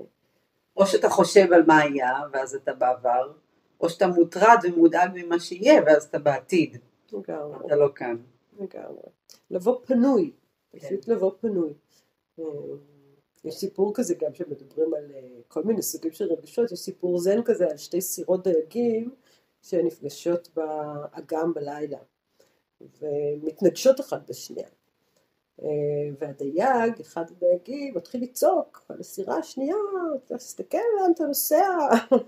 [0.77, 3.33] או שאתה חושב על מה היה, ואז אתה בעבר,
[3.81, 6.77] או שאתה מוטרד ומודאג ממה שיהיה, ואז אתה בעתיד.
[7.13, 7.67] לגמרי.
[7.67, 8.17] אתה לא כאן.
[8.61, 9.03] לגמרי.
[9.51, 10.33] לבוא פנוי,
[10.71, 10.79] כן.
[10.79, 11.73] פשוט לבוא פנוי.
[12.39, 12.45] אה,
[13.45, 17.43] יש סיפור כזה גם שמדברים על אה, כל מיני סוגים של רגשות, יש סיפור זן
[17.43, 19.15] כזה על שתי סירות דייגים
[19.63, 21.99] שנפגשות באגם בלילה
[23.01, 24.69] ומתנגשות אחת בשנייה.
[25.63, 25.69] אה,
[26.19, 29.77] והדייג, אחד הדייגים, מתחיל לצעוק על הסירה השנייה,
[30.27, 31.69] תסתכל לאן אתה נוסע,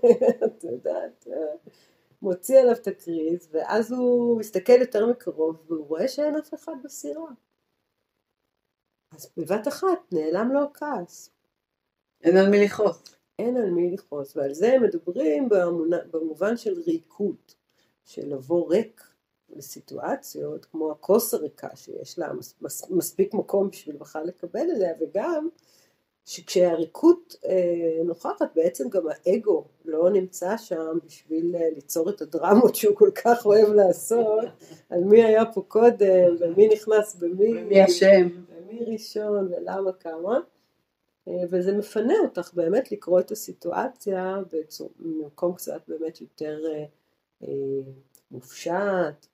[0.45, 1.27] את יודעת,
[2.23, 7.29] מוציא עליו את הקריז, ואז הוא מסתכל יותר מקרוב והוא רואה שאין אף אחד בסירה.
[9.11, 11.29] אז בבת אחת נעלם לו הכעס.
[12.23, 13.15] אין על מי לכעוס.
[13.39, 15.49] אין על מי לכעוס, ועל זה הם מדברים
[16.11, 17.51] במובן של ריקוד,
[18.05, 19.01] של לבוא ריק
[19.49, 25.49] לסיטואציות, כמו הכוס הריקה שיש לה מס, מס, מספיק מקום בשביל בכלל לקבל אליה, וגם
[26.25, 32.95] שכשהריקות אה, נוכחת בעצם גם האגו לא נמצא שם בשביל אה, ליצור את הדרמות שהוא
[32.95, 34.45] כל כך אוהב לעשות,
[34.89, 38.27] על מי היה פה קודם, ומי נכנס במי, מי אשם?
[38.49, 40.39] ומי ראשון ולמה כמה.
[41.27, 44.37] אה, וזה מפנה אותך באמת לקרוא את הסיטואציה
[44.99, 46.59] במקום קצת באמת יותר
[48.31, 49.27] מופשט,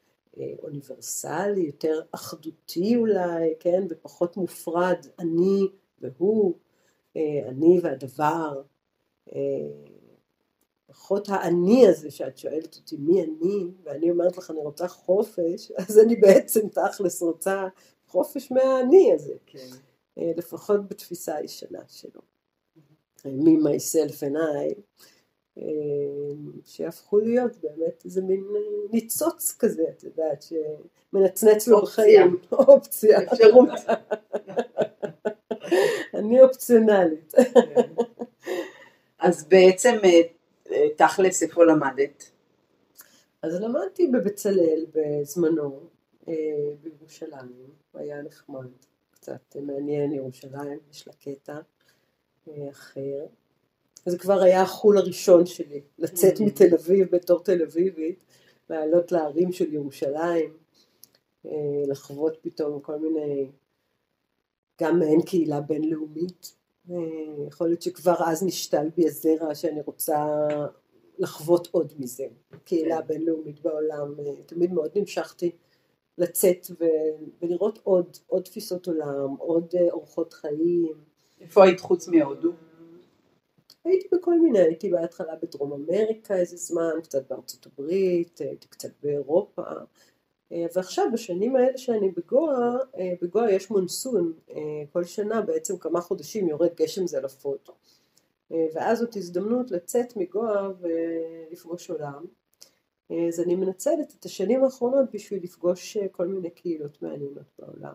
[0.63, 5.67] אוניברסלי, יותר אחדותי אולי, כן, ופחות מופרד אני
[6.01, 6.53] והוא,
[7.15, 8.61] אני והדבר.
[9.35, 9.39] אה,
[10.87, 15.99] פחות האני הזה שאת שואלת אותי מי אני, ואני אומרת לך אני רוצה חופש, אז
[15.99, 17.67] אני בעצם תכלס רוצה
[18.07, 19.33] חופש מהאני הזה.
[19.45, 19.69] כן.
[20.17, 22.21] אה, לפחות בתפיסה הישנה שלו.
[23.25, 24.81] מי myself and I,
[25.57, 25.63] אה,
[26.65, 31.81] שהפכו להיות באמת איזה מין אה, ניצוץ כזה, את יודעת, שמנצנץ לו.
[31.81, 33.69] בחיים, אופציה, אפשרות.
[36.13, 37.33] אני אופציונלית.
[39.19, 40.21] אז בעצם, אה,
[40.71, 42.31] אה, תכלס, איפה למדת?
[43.41, 45.79] אז למדתי בבצלאל בזמנו,
[46.27, 46.33] אה,
[46.81, 48.67] בירושלים, היה נחמד,
[49.11, 51.59] קצת מעניין ירושלים, יש לה קטע
[52.71, 53.25] אחר.
[54.05, 56.43] זה כבר היה החול הראשון שלי, לצאת Mm.
[56.43, 58.19] מתל אביב בתור תל אביבית,
[58.69, 60.57] לעלות להרים של ירושלים,
[61.87, 63.47] לחוות פתאום כל מיני,
[64.81, 66.55] גם מעין קהילה בינלאומית.
[67.47, 70.47] יכול להיות שכבר אז נשתל בי הזרע שאני רוצה
[71.19, 72.27] לחוות עוד מזה.
[72.63, 73.07] קהילה כן.
[73.07, 75.51] בינלאומית בעולם, אה, תמיד מאוד נמשכתי
[76.17, 80.93] לצאת ו- ולראות עוד, עוד תפיסות עולם, עוד אה, אורחות חיים.
[81.41, 82.51] איפה היית חוץ מהודו?
[83.83, 89.63] הייתי בכל מיני, הייתי בהתחלה בדרום אמריקה איזה זמן, קצת בארצות הברית, הייתי קצת באירופה,
[90.51, 94.61] ועכשיו בשנים האלה שאני בגואה, אה, בגואה יש מונסון, אה,
[94.93, 97.69] כל שנה בעצם כמה חודשים יורד גשם זלעפות,
[98.51, 102.25] אה, ואז זאת הזדמנות לצאת מגואה ולפגוש עולם.
[103.11, 107.93] אה, אז אני מנצלת את השנים האחרונות בשביל לפגוש אה, כל מיני קהילות מעניינות בעולם.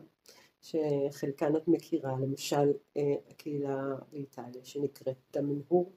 [0.62, 5.92] שחלקן את מכירה, למשל אה, הקהילה באיטליה שנקראת דמנהור.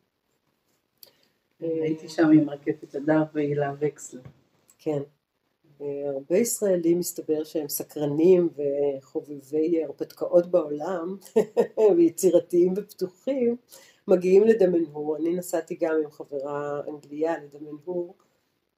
[1.60, 4.22] הייתי שם עם רקפת הדר והילה וקסלר.
[4.78, 5.02] כן.
[5.80, 11.18] הרבה ישראלים מסתבר שהם סקרנים וחובבי הרפתקאות בעולם
[11.98, 13.56] ויצירתיים ופתוחים
[14.08, 15.18] מגיעים לדמנהור.
[15.18, 18.16] אני נסעתי גם עם חברה אנגליה לדמנהור.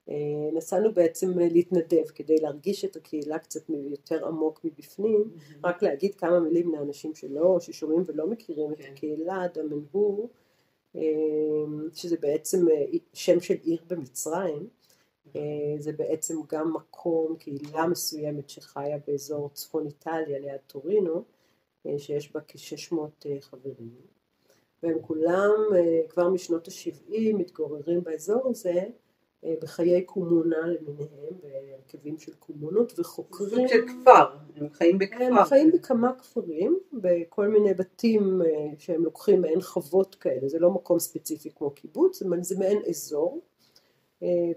[0.09, 0.15] אה,
[0.53, 5.23] נסענו בעצם להתנדב כדי להרגיש את הקהילה קצת יותר עמוק מבפנים.
[5.63, 8.91] רק להגיד כמה מילים לאנשים שלא, ששומעים ולא מכירים את כן.
[8.93, 10.29] הקהילה, דמנהור,
[10.95, 11.01] אה,
[11.93, 14.67] שזה בעצם אה, שם של עיר במצרים.
[15.35, 15.41] אה,
[15.79, 21.23] זה בעצם גם מקום, קהילה מסוימת שחיה באזור צפון איטליה ליד טורינו,
[21.87, 23.89] אה, שיש בה כ-600 אה, חברים.
[24.83, 25.51] והם כולם
[26.09, 28.83] כבר משנות ה-70 מתגוררים באזור הזה
[29.61, 33.67] בחיי קומונה למיניהם, בהרכבים של קומונות, וחוקרים...
[33.67, 35.23] של כפר, הם חיים בכפר.
[35.23, 38.41] הם חיים בכמה כפרים, בכל מיני בתים
[38.77, 43.41] שהם לוקחים מעין חוות כאלה, זה לא מקום ספציפי כמו קיבוץ, זה- מעין אזור,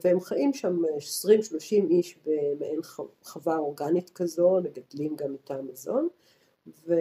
[0.05, 0.89] והם חיים שם 20-30
[1.91, 2.81] איש במעין
[3.23, 6.09] חווה אורגנית כזו, מגדלים גם איתם מזון,
[6.67, 6.95] ו...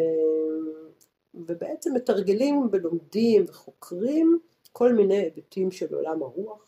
[1.33, 4.39] ובעצם מתרגלים ולומדים וחוקרים
[4.71, 6.65] כל מיני היבטים של עולם הרוח,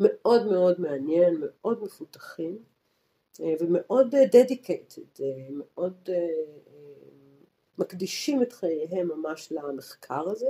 [0.00, 2.58] מאוד מאוד מעניין, מאוד מפותחים
[3.40, 6.08] ומאוד dedicated, מאוד
[7.78, 10.48] מקדישים את חייהם ממש למחקר הזה,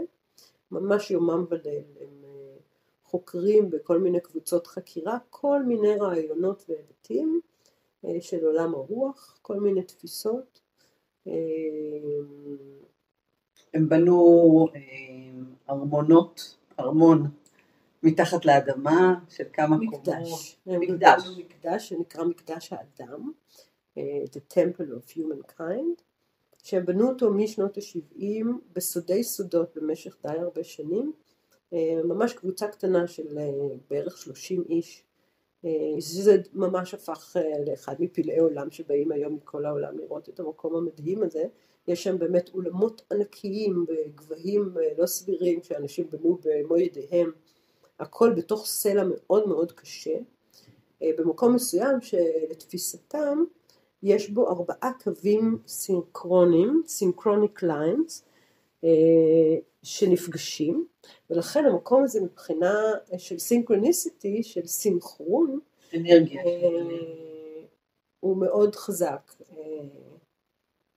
[0.70, 2.24] ממש יומם וליל, הם
[3.06, 7.40] חוקרים בכל מיני קבוצות חקירה כל מיני רעיונות והיבטים
[8.20, 10.60] של עולם הרוח, כל מיני תפיסות.
[13.74, 14.66] הם בנו
[15.70, 17.26] ארמונות, ארמון
[18.02, 20.58] מתחת לאדמה של כמה מקדש.
[20.64, 20.82] קומות.
[20.82, 21.28] מקדש.
[21.38, 23.32] מקדש שנקרא מקדש האדם,
[24.32, 26.02] The Temple of Humankind,
[26.62, 31.12] שהם בנו אותו משנות ה-70 בסודי סודות במשך די הרבה שנים,
[32.04, 33.38] ממש קבוצה קטנה של
[33.90, 35.04] בערך 30 איש,
[36.00, 41.44] שזה ממש הפך לאחד מפלאי עולם שבאים היום מכל העולם לראות את המקום המדהים הזה,
[41.88, 47.30] יש שם באמת אולמות ענקיים בגבהים לא סבירים שאנשים בנו במו ידיהם.
[48.00, 50.18] הכל בתוך סלע מאוד מאוד קשה,
[51.00, 53.44] במקום מסוים שלתפיסתם
[54.02, 58.24] יש בו ארבעה קווים סינכרונים, סינכרוניק ליינס,
[59.82, 60.86] שנפגשים,
[61.30, 65.60] ולכן המקום הזה מבחינה של סינכרוניסיטי, של סינכרון,
[65.94, 66.42] אנרגיה.
[68.20, 69.32] הוא מאוד חזק.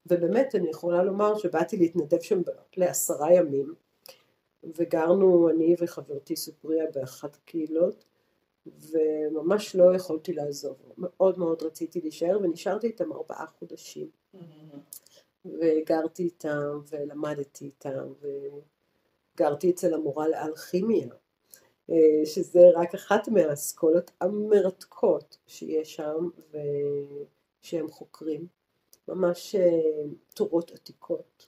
[0.05, 2.41] ובאמת אני יכולה לומר שבאתי להתנדב שם
[2.77, 3.73] לעשרה ימים,
[4.63, 8.05] וגרנו אני וחברתי סופריה באחת הקהילות
[8.65, 14.09] וממש לא יכולתי לעזוב, מאוד מאוד רציתי להישאר ונשארתי איתם ארבעה חודשים
[15.45, 18.13] וגרתי איתם ולמדתי איתם
[19.35, 21.07] וגרתי אצל המורה לאלכימיה
[22.25, 26.29] שזה רק אחת מהאסכולות המרתקות שיש שם
[27.61, 28.47] ושהם חוקרים,
[29.07, 29.55] ממש
[30.35, 31.47] תורות עתיקות.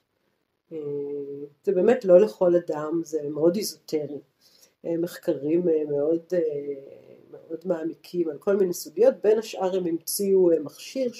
[1.64, 4.20] זה באמת לא לכל אדם, זה מאוד איזוטרי,
[4.84, 6.22] מחקרים מאוד,
[7.30, 11.12] מאוד מעמיקים על כל מיני סוגיות, בין השאר הם המציאו מכשיר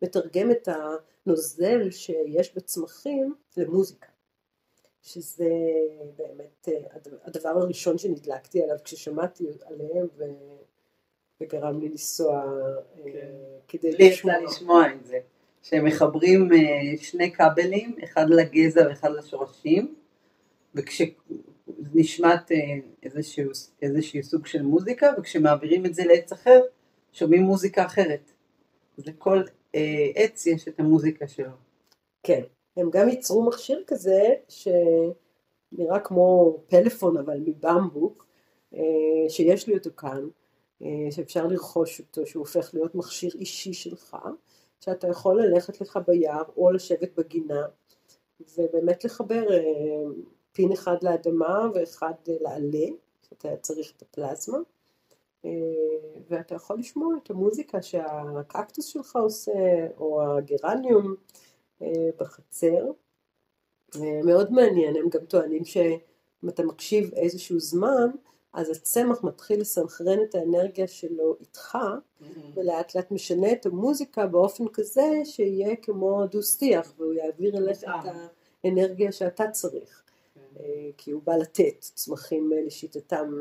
[0.00, 0.68] שמתרגם את
[1.26, 4.06] הנוזל שיש בצמחים למוזיקה,
[5.02, 5.50] שזה
[6.16, 6.68] באמת
[7.24, 10.06] הדבר הראשון שנדלקתי עליו כששמעתי עליהם
[11.40, 12.44] וגרם לי לנסוע
[13.04, 13.28] כן.
[13.68, 15.18] כדי לי יצא לשמוע את זה.
[15.62, 16.48] שהם מחברים
[16.96, 19.94] שני כבלים, אחד לגזע ואחד לשורשים,
[20.74, 22.50] וכשנשמעת
[23.02, 23.50] איזשהו,
[23.82, 26.60] איזשהו סוג של מוזיקה, וכשמעבירים את זה לעץ אחר,
[27.12, 28.32] שומעים מוזיקה אחרת.
[28.98, 29.42] אז לכל
[30.14, 31.52] עץ יש את המוזיקה שלו.
[32.22, 32.42] כן,
[32.76, 38.26] הם גם ייצרו מכשיר כזה, שנראה כמו פלאפון אבל מבמבוק,
[39.28, 40.28] שיש לי אותו כאן,
[41.10, 44.16] שאפשר לרכוש אותו, שהוא הופך להיות מכשיר אישי שלך.
[44.84, 47.66] שאתה יכול ללכת לך ביער או לשבת בגינה
[48.58, 49.46] ובאמת לחבר
[50.52, 52.86] פין אחד לאדמה ואחד לעלה,
[53.28, 54.58] שאתה צריך את הפלזמה,
[56.28, 61.14] ואתה יכול לשמוע את המוזיקה שהקקטוס שלך עושה או הגרניום
[62.20, 62.90] בחצר,
[64.24, 68.10] מאוד מעניין, הם גם טוענים שאם אתה מקשיב איזשהו זמן
[68.52, 71.78] אז הצמח מתחיל לסנכרן את האנרגיה שלו איתך
[72.54, 78.10] ולאט לאט משנה את המוזיקה באופן כזה שיהיה כמו דו שיח והוא יעביר אליך את
[78.64, 80.02] האנרגיה שאתה צריך.
[80.96, 83.38] כי הוא בא לתת, צמחים לשיטתם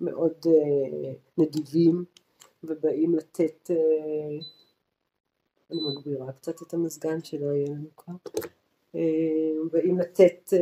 [0.00, 0.46] מאוד
[1.38, 2.04] נדיבים
[2.64, 3.70] ובאים לתת,
[5.70, 8.14] אני מגבירה קצת את המזגן שלא יהיה לנו כבר,
[9.72, 10.52] באים לתת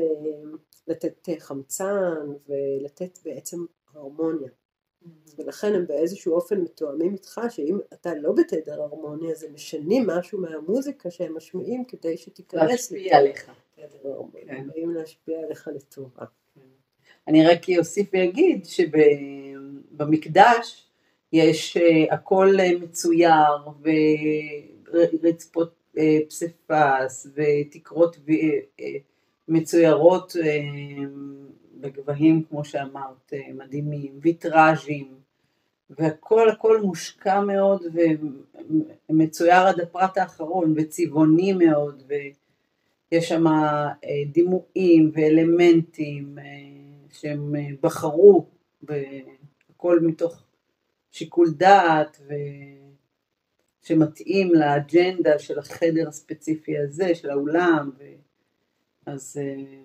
[0.89, 4.51] לתת חמצן ולתת בעצם הרמוניה.
[5.39, 10.41] ולכן הם באיזשהו אופן מתואמים איתך שאם אתה לא בתדר הרמוניה אז הם משנים משהו
[10.41, 13.51] מהמוזיקה שהם משמיעים כדי שתיכנס להשפיע עליך.
[13.79, 14.69] לתדר הרמוניה, כן.
[14.69, 16.25] באים להשפיע עליך לטובה.
[17.29, 18.65] אני רק אוסיף ואגיד
[19.95, 20.85] שבמקדש
[21.33, 21.77] יש
[22.11, 23.57] הכל מצויר
[24.93, 25.95] ורצפות
[26.29, 28.17] פסיפס ותקרות
[29.49, 30.37] מצוירות
[31.81, 35.09] בגבהים כמו שאמרת, מדהימים, ויטראז'ים,
[35.91, 37.83] והכל הכל מושקע מאוד
[39.11, 43.45] ומצויר עד הפרט האחרון וצבעוני מאוד ויש שם
[44.33, 46.39] דימויים ואלמנטים
[47.21, 48.47] שהם בחרו,
[49.71, 50.43] הכל מתוך
[51.11, 52.21] שיקול דעת
[53.83, 58.05] שמתאים לאג'נדה של החדר הספציפי הזה, של האולם, ו...
[59.07, 59.41] אז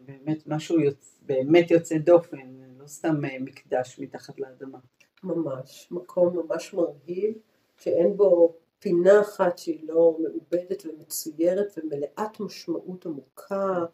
[0.05, 2.37] באמת משהו יוצא, באמת יוצא דופן,
[2.77, 4.79] לא סתם מקדש מתחת לאדמה.
[5.23, 7.35] ממש, מקום ממש מרהיב,
[7.77, 13.85] שאין בו פינה אחת שהיא לא מעובדת ומצוירת ומלאת משמעות עמוקה,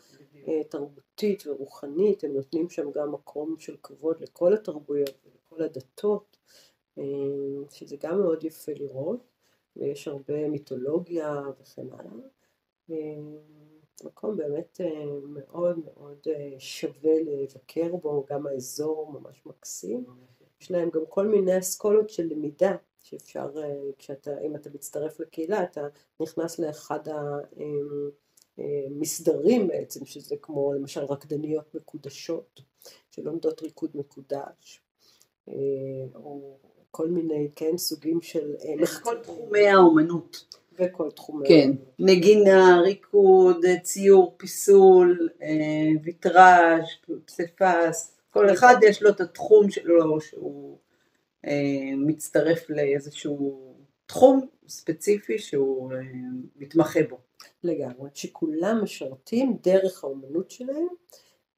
[0.69, 6.37] תרבותית ורוחנית, הם נותנים שם גם מקום של כבוד לכל התרבויות ולכל כל הדתות,
[6.97, 7.03] אה,
[7.71, 9.19] שזה גם מאוד יפה לראות,
[9.75, 12.27] ויש הרבה מיתולוגיה וכן הלאה.
[12.91, 12.95] אה,
[14.03, 14.81] מקום באמת
[15.23, 16.27] מאוד מאוד
[16.59, 20.05] שווה לבקר בו, גם האזור ממש מקסים.
[20.61, 23.51] יש להם גם כל מיני אסכולות של למידה שאפשר,
[23.97, 25.87] כשאתה, אם אתה מצטרף לקהילה, אתה
[26.19, 26.99] נכנס לאחד
[28.59, 32.61] המסדרים בעצם, שזה כמו למשל רקדניות מקודשות,
[33.11, 34.81] שלומדות ריקוד מקודש,
[36.15, 36.57] או
[36.91, 38.55] כל מיני, כן, סוגים של...
[39.03, 40.59] כל תחומי האומנות.
[40.79, 45.29] וכל תחומי כן, נגינה, ריקוד, ציור, פיסול,
[46.03, 46.85] ויטראז',
[47.25, 50.77] פסיפס, כל אחד יש לו את התחום שלו שהוא
[51.45, 53.68] אה, מצטרף לאיזשהו
[54.09, 55.97] תחום ספציפי שהוא אה,
[56.55, 57.17] מתמחה בו.
[57.63, 60.87] לגמרי, שכולם משרתים דרך האומנות שלהם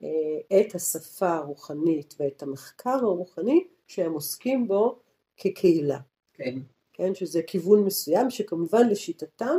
[0.04, 5.00] אה, את השפה הרוחנית ואת המחקר הרוחני שהם עוסקים בו
[5.38, 6.00] כקהילה.
[6.34, 6.60] כן.
[6.94, 9.58] כן, שזה כיוון מסוים שכמובן לשיטתם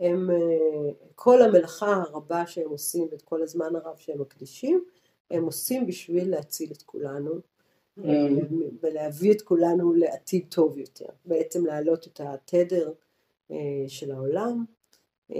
[0.00, 0.30] הם,
[1.14, 4.84] כל המלאכה הרבה שהם עושים ואת כל הזמן הרב שהם מקדישים
[5.30, 7.40] הם עושים בשביל להציל את כולנו.
[8.82, 12.92] ולהביא את כולנו לעתיד טוב יותר, בעצם להעלות את התדר
[13.50, 14.64] אה, של העולם
[15.32, 15.36] אה,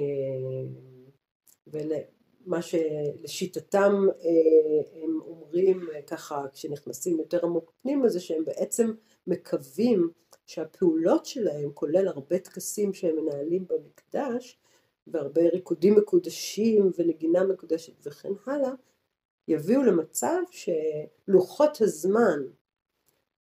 [1.66, 8.92] ומה שלשיטתם אה, הם אומרים ככה כשנכנסים יותר עמוק פנימה זה שהם בעצם
[9.26, 10.10] מקווים
[10.46, 14.58] שהפעולות שלהם כולל הרבה טקסים שהם מנהלים במקדש
[15.06, 18.70] והרבה ריקודים מקודשים ונגינה מקודשת וכן הלאה
[19.50, 22.42] יביאו למצב שלוחות הזמן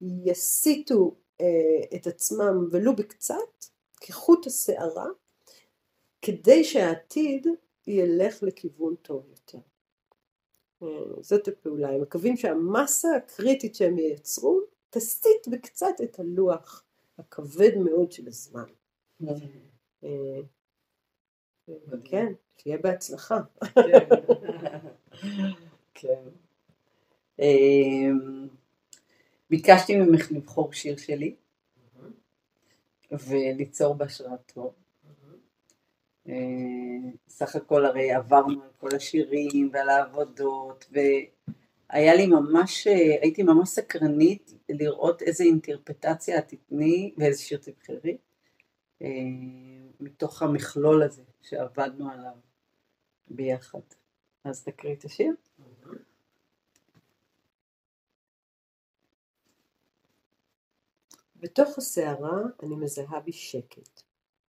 [0.01, 1.45] יסיטו אה,
[1.95, 3.65] את עצמם ולו בקצת
[4.01, 5.07] כחוט השערה
[6.21, 7.47] כדי שהעתיד
[7.87, 9.57] ילך לכיוון טוב יותר.
[10.83, 10.87] אה,
[11.21, 16.83] זאת הפעולה, הם מקווים שהמסה הקריטית שהם ייצרו תסיט בקצת את הלוח
[17.17, 18.69] הכבד מאוד של הזמן.
[20.03, 20.39] אה,
[22.03, 23.39] כן, שיהיה בהצלחה.
[26.01, 26.29] כן.
[27.39, 28.47] אמ,
[29.49, 31.35] ביקשתי ממך לבחור שיר שלי
[33.11, 34.73] וליצור בהשראתו.
[36.29, 36.33] אה,
[37.29, 42.87] סך הכל הרי עברנו על כל השירים ועל העבודות והיה לי ממש,
[43.21, 48.17] הייתי ממש סקרנית לראות איזה אינטרפטציה את תתני ואיזה שיר תבחרי
[49.01, 49.07] אה,
[49.99, 52.35] מתוך המכלול הזה שעבדנו עליו
[53.27, 53.79] ביחד.
[54.43, 55.33] אז תקריא את השיר.
[61.41, 64.01] בתוך הסערה אני מזהה בי שקט,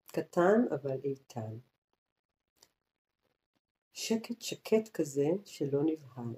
[0.05, 1.57] קטן אבל איתן.
[3.93, 6.35] שקט שקט כזה שלא נבהל,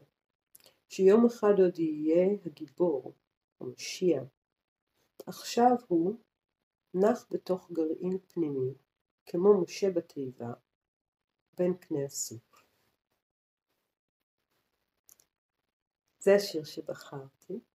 [0.90, 3.14] שיום אחד עוד יהיה הגיבור,
[3.60, 4.24] המושיע.
[5.26, 6.18] עכשיו הוא
[6.94, 8.74] נח בתוך גרעין פנימי,
[9.26, 10.54] כמו משה בתיבה,
[11.58, 12.64] בין קנה הסוף.
[16.20, 17.73] זה השיר שבחרתי.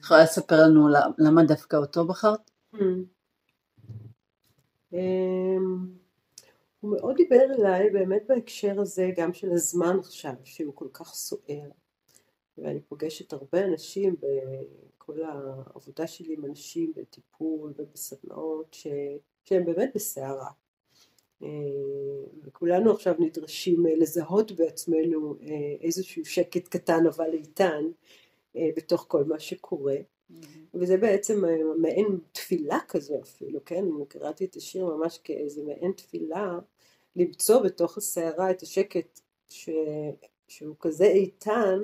[0.00, 0.88] יכולה לספר לנו
[1.18, 2.50] למה דווקא אותו בחרת?
[4.92, 5.86] אמ,
[6.80, 11.70] הוא מאוד דיבר אליי באמת בהקשר הזה גם של הזמן עכשיו שהוא כל כך סוער.
[12.58, 18.86] ואני פוגשת הרבה אנשים בכל העבודה שלי עם אנשים בטיפול ובסדנאות ש...
[19.44, 20.50] שהם באמת בסערה.
[21.42, 21.48] אה,
[22.42, 27.84] וכולנו עכשיו נדרשים לזהות בעצמנו אה, איזשהו שקט קטן אבל איתן
[28.76, 29.96] בתוך כל מה שקורה.
[30.30, 30.58] Mm-hmm.
[30.74, 33.84] וזה בעצם אה, מעין תפילה כזו אפילו, כן?
[33.96, 36.58] אני קראתי את השיר ממש כאיזה מעין תפילה,
[37.16, 39.70] למצוא בתוך הסערה את השקט ש...
[40.48, 41.78] שהוא כזה איתן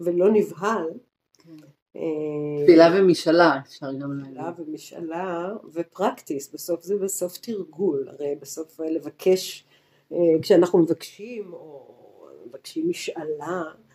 [0.00, 0.90] ולא נבהל.
[1.38, 1.50] כן.
[1.96, 4.32] אה, תפילה ומשאלה אפשר גם להגיד.
[4.32, 9.64] תפילה ומשאלה ופרקטיס, בסוף זה בסוף תרגול, הרי בסוף לבקש,
[10.42, 11.94] כשאנחנו מבקשים או
[12.46, 13.85] מבקשים משאלה אה,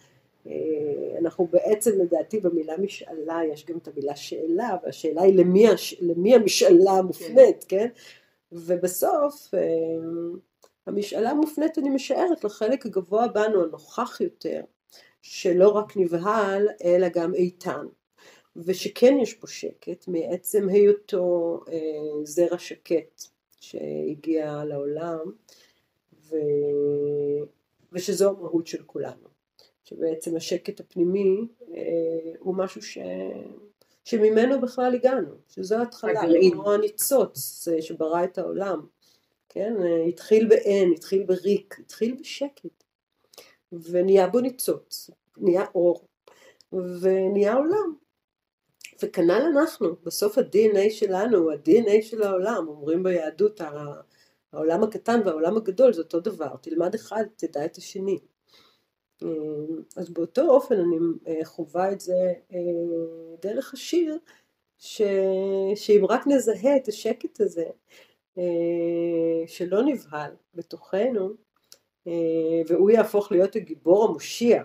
[1.19, 5.95] אנחנו בעצם לדעתי במילה משאלה יש גם את המילה שאלה והשאלה היא למי, הש...
[6.01, 7.77] למי המשאלה מופנית כן.
[7.77, 7.87] כן?
[8.51, 9.59] ובסוף אה,
[10.87, 14.61] המשאלה מופנית אני משערת לחלק הגבוה בנו הנוכח יותר
[15.21, 17.85] שלא רק נבהל אלא גם איתן.
[18.55, 21.77] ושכן יש פה שקט מעצם היותו אה,
[22.23, 23.23] זרע שקט
[23.59, 25.31] שהגיע לעולם
[26.29, 26.35] ו...
[27.91, 29.30] ושזו המהות של כולנו
[29.91, 32.97] שבעצם השקט הפנימי אה, הוא משהו ש...
[34.03, 36.21] שממנו בכלל הגענו, שזו ההתחלה,
[36.51, 38.85] כמו הניצוץ אה, שברא את העולם,
[39.49, 42.83] כן, אה, התחיל באין, התחיל בריק, התחיל בשקט,
[43.71, 46.05] ונהיה בו ניצוץ, נהיה אור,
[46.73, 47.95] ונהיה עולם.
[49.03, 53.61] וכנ"ל אנחנו, בסוף ה-DNA שלנו, ה-DNA של העולם, אומרים ביהדות
[54.53, 58.19] העולם הקטן והעולם הגדול זה אותו דבר, תלמד אחד, תדע את השני.
[59.95, 60.97] אז באותו אופן אני
[61.27, 62.57] אה, חווה את זה אה,
[63.41, 64.17] דרך השיר,
[64.77, 65.01] ש...
[65.75, 67.65] שאם רק נזהה את השקט הזה,
[68.37, 68.43] אה,
[69.47, 71.29] שלא נבהל בתוכנו,
[72.67, 74.63] והוא יהפוך להיות הגיבור המושיע,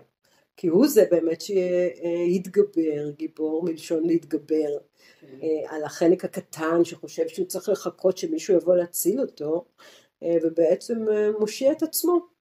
[0.56, 4.78] כי הוא זה באמת שיתגבר, גיבור מלשון להתגבר,
[5.20, 5.26] כן.
[5.68, 9.64] על החלק הקטן שחושב שהוא צריך לחכות שמישהו יבוא להציל אותו,
[10.42, 11.06] ובעצם
[11.38, 12.35] מושיע את עצמו.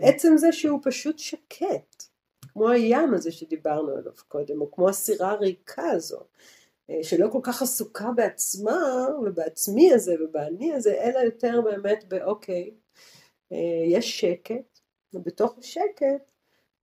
[0.00, 2.04] עצם זה שהוא פשוט שקט,
[2.52, 6.20] כמו הים הזה שדיברנו עליו קודם, או כמו הסירה הריקה הזו,
[6.90, 12.74] אה, שלא כל כך עסוקה בעצמה ובעצמי הזה ובאני הזה, אלא יותר באמת באוקיי,
[13.52, 14.78] אה, יש שקט,
[15.14, 16.30] ובתוך השקט,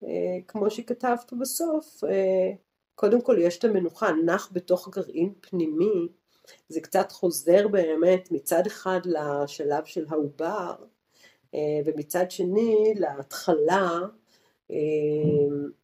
[0.04, 2.00] אה, כמו שכתבת בסוף,
[2.94, 6.08] קודם כל יש את המנוחה, נח בתוך גרעין פנימי,
[6.68, 10.74] זה קצת חוזר באמת מצד אחד לשלב של העובר,
[11.84, 14.00] ומצד שני להתחלה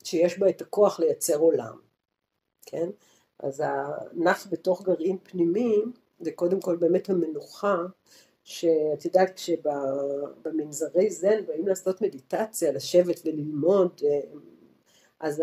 [0.04, 1.78] שיש בה את הכוח לייצר עולם,
[2.66, 2.88] כן?
[3.38, 5.76] אז הנח בתוך גרעין פנימי
[6.20, 7.76] זה קודם כל באמת המנוחה
[8.44, 14.00] שאת יודעת כשבמנזרי זן באים לעשות מדיטציה, לשבת וללמוד
[15.20, 15.42] אז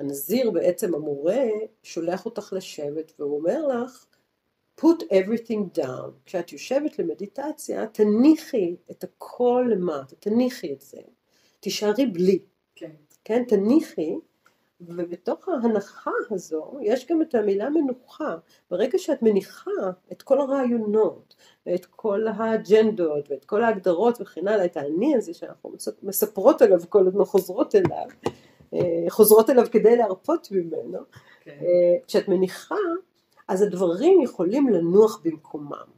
[0.00, 1.44] הנזיר בעצם המורה
[1.82, 4.06] שולח אותך לשבת והוא אומר לך
[4.80, 6.10] put everything down.
[6.26, 10.98] כשאת יושבת למדיטציה תניחי את הכל למטה, תניחי את זה,
[11.60, 12.38] תישארי בלי,
[12.74, 12.90] כן,
[13.24, 13.44] כן?
[13.48, 14.14] תניחי
[14.80, 18.36] ובתוך ההנחה הזו יש גם את המילה מנוחה.
[18.70, 19.70] ברגע שאת מניחה
[20.12, 21.34] את כל הרעיונות
[21.66, 25.72] ואת כל האג'נדות ואת כל ההגדרות וכן הלאה, את האני הזה שאנחנו
[26.02, 28.06] מספרות עליו כל הזמן חוזרות אליו,
[28.74, 30.98] אה, חוזרות אליו כדי להרפות ממנו,
[31.40, 31.50] כן.
[31.50, 32.74] אה, כשאת מניחה
[33.48, 35.96] אז הדברים יכולים לנוח במקומם.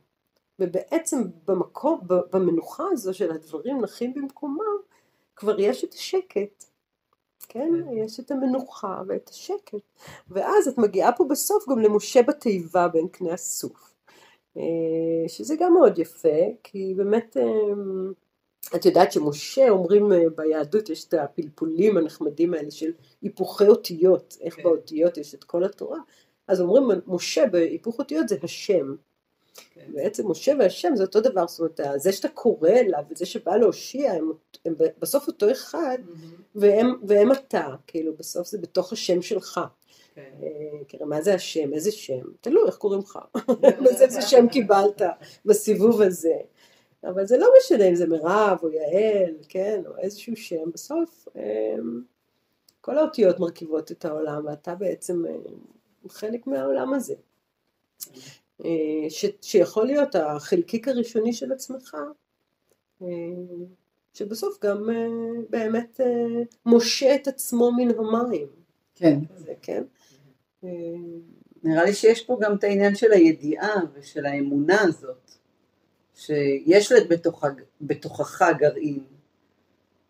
[0.59, 4.77] ובעצם במקום, במנוחה הזו של הדברים נחים במקומם,
[5.37, 6.65] כבר יש את השקט.
[7.49, 7.71] כן?
[7.85, 7.93] כן?
[7.93, 9.75] יש את המנוחה ואת השקט.
[10.29, 13.95] ואז את מגיעה פה בסוף גם למשה בתיבה בין קנה הסוף.
[14.57, 17.73] אה, שזה גם מאוד יפה, כי באמת אה,
[18.77, 22.91] את יודעת שמשה אומרים אה, ביהדות יש את הפלפולים הנחמדים האלה של
[23.23, 24.63] היפוכי אותיות, איך כן.
[24.63, 25.99] באותיות יש את כל התורה,
[26.49, 28.95] אז אומרים משה בהיפוך אותיות זה השם.
[29.75, 29.93] כן.
[29.95, 34.13] בעצם משה והשם זה אותו דבר, זאת אומרת זה שאתה קורא אליו וזה שבא להושיע
[34.13, 34.33] הם,
[34.65, 36.41] הם בסוף אותו אחד mm-hmm.
[36.55, 39.61] והם, והם אתה, כאילו בסוף זה בתוך השם שלך.
[40.15, 40.23] כן.
[41.01, 43.19] אה, מה זה השם, איזה שם, תלוי איך קוראים לך,
[44.01, 45.03] איזה שם קיבלת
[45.45, 46.37] בסיבוב הזה.
[47.05, 52.03] אבל זה לא משנה אם זה מירב או יעל, כן, או איזשהו שם, בסוף אמ,
[52.81, 55.33] כל האותיות מרכיבות את העולם ואתה בעצם אה,
[56.09, 57.15] חלק מהעולם הזה.
[58.65, 61.97] אה, ש, שיכול להיות החלקיק הראשוני של עצמך,
[63.03, 63.07] אה,
[64.15, 65.07] שבסוף גם אה,
[65.51, 66.01] באמת
[66.67, 68.47] מושה את עצמו מן המים.
[68.95, 69.19] כן.
[69.37, 69.83] זה, כן.
[71.63, 75.31] נראה לי שיש פה גם את העניין של הידיעה ושל האמונה הזאת,
[76.15, 77.45] שיש בתוך,
[77.81, 79.05] בתוכך גרעין,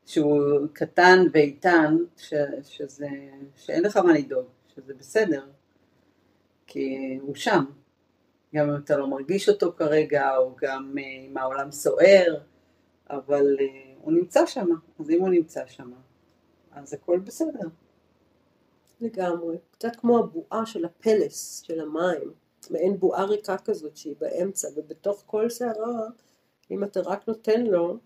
[0.07, 0.41] שהוא
[0.73, 3.09] קטן ואיתן, ש, שזה,
[3.57, 5.45] שאין לך מה לדאוג, שזה בסדר,
[6.69, 7.65] כי הוא שם.
[8.55, 12.35] גם אם אתה לא מרגיש אותו כרגע, או גם אה, אם העולם סוער,
[13.11, 14.67] אבל אה, הוא נמצא שם,
[15.01, 15.93] אז אם הוא נמצא שם,
[16.73, 17.69] אז הכל בסדר.
[19.01, 22.33] לגמרי, קצת כמו הבועה של הפלס, של המים,
[22.71, 26.09] מעין בועה ריקה כזאת שהיא באמצע, ובתוך כל סערה,
[26.71, 27.99] אם אתה רק נותן לו,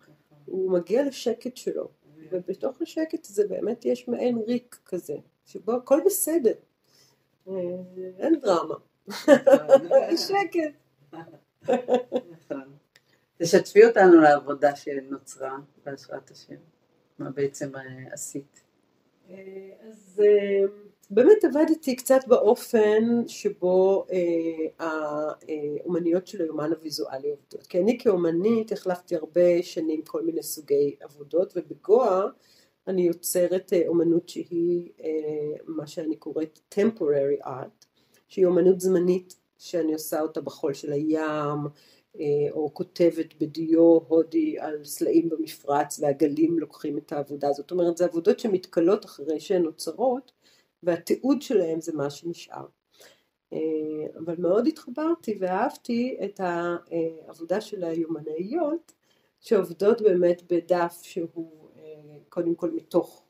[0.47, 1.89] הוא מגיע לשקט שלו,
[2.31, 6.53] ובתוך השקט הזה באמת יש מעין ריק כזה, שבו הכל בסדר,
[8.19, 8.75] אין דרמה.
[10.29, 10.75] שקט.
[12.31, 12.73] נכון.
[13.43, 16.55] תשתפי אותנו לעבודה שנוצרה בהשראת השם,
[17.19, 17.83] מה בעצם אה,
[18.13, 18.63] עשית.
[19.31, 19.37] אה,
[19.89, 20.67] אז אה,
[21.11, 24.07] באמת עבדתי קצת באופן שבו
[24.79, 27.67] האומניות של היומן הוויזואלי עובדות.
[27.67, 32.23] כי אני כאומנית החלפתי הרבה שנים כל מיני סוגי עבודות, ובגואה
[32.89, 34.91] אני יוצרת אומנות שהיא
[35.67, 37.87] מה שאני קוראת temporary art,
[38.29, 41.59] שהיא אומנות זמנית שאני עושה אותה בחול של הים,
[42.21, 47.53] אה, או כותבת בדיו הודי על סלעים במפרץ והגלים לוקחים את העבודה.
[47.53, 50.33] זאת אומרת, זה עבודות שמתכלות אחרי שהן נוצרות,
[50.83, 52.67] והתיעוד שלהן זה מה שנשאר.
[53.53, 53.59] אה,
[54.25, 58.93] אבל מאוד התחברתי ואהבתי את העבודה של היומנאיות
[59.41, 61.62] שעובדות באמת בדף שהוא אה,
[62.33, 63.25] קודם כל מתוך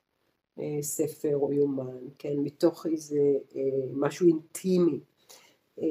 [0.59, 3.19] אה, ספר או יומן, כן, מתוך איזה
[3.57, 3.61] אה,
[3.93, 5.01] משהו אינטימי.
[5.79, 5.87] אה,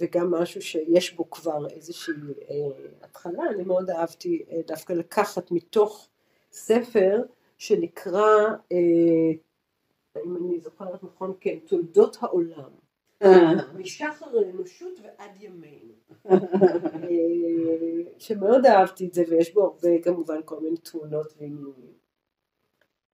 [0.00, 2.14] וגם משהו שיש בו כבר איזושהי
[3.02, 6.08] התחלה, אני מאוד אהבתי דווקא לקחת מתוך
[6.52, 7.22] ספר
[7.58, 8.48] שנקרא,
[10.24, 12.70] אם אני זוכרת נכון, כן, תולדות העולם,
[13.74, 15.92] משחר האנושות ועד ימינו,
[18.18, 22.05] שמאוד אהבתי את זה ויש בו הרבה כמובן כל מיני תמונות ועניינים.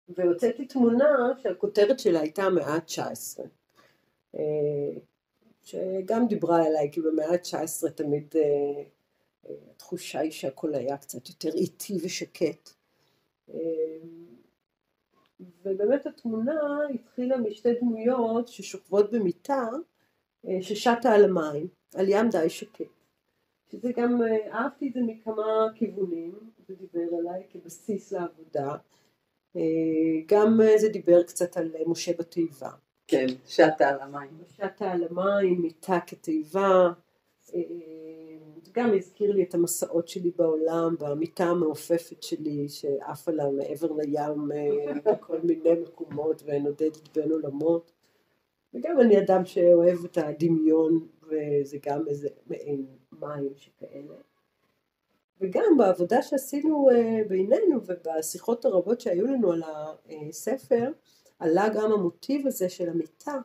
[0.09, 3.41] והוצאתי תמונה שהכותרת שלה הייתה המאה ה-19
[4.35, 4.99] אה,
[5.61, 8.83] שגם דיברה אליי כי במאה ה-19 תמיד אה,
[9.49, 12.69] אה, התחושה היא שהכל היה קצת יותר איטי ושקט
[15.65, 16.61] ובאמת התמונה
[16.93, 19.67] התחילה משתי דמויות ששוכבות במיטה
[20.61, 22.85] ששטה על המים, על ים די שקט.
[23.71, 28.75] שזה גם, אהבתי את זה מכמה כיוונים, זה דיבר אליי כבסיס לעבודה.
[29.55, 29.61] אה,
[30.27, 32.69] גם אה, זה דיבר קצת על אה, משה בתיבה.
[33.07, 34.37] כן, שטה על המים.
[34.55, 36.91] שטה על המים, מיטה כתיבה.
[38.71, 44.51] גם הזכיר לי את המסעות שלי בעולם, במיטה המעופפת שלי שעפה לה מעבר לים
[45.05, 47.91] בכל מיני מקומות ונודדת בין עולמות.
[48.73, 54.15] וגם אני אדם שאוהב את הדמיון וזה גם איזה מעין מים שכאלה.
[55.41, 59.63] וגם בעבודה שעשינו אה, בינינו ובשיחות הרבות שהיו לנו על
[60.29, 60.91] הספר,
[61.39, 63.37] עלה גם המוטיב הזה של המיטה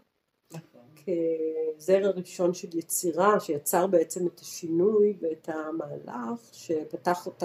[1.77, 7.45] כזרע ראשון של יצירה שיצר בעצם את השינוי ואת המהלך שפתח את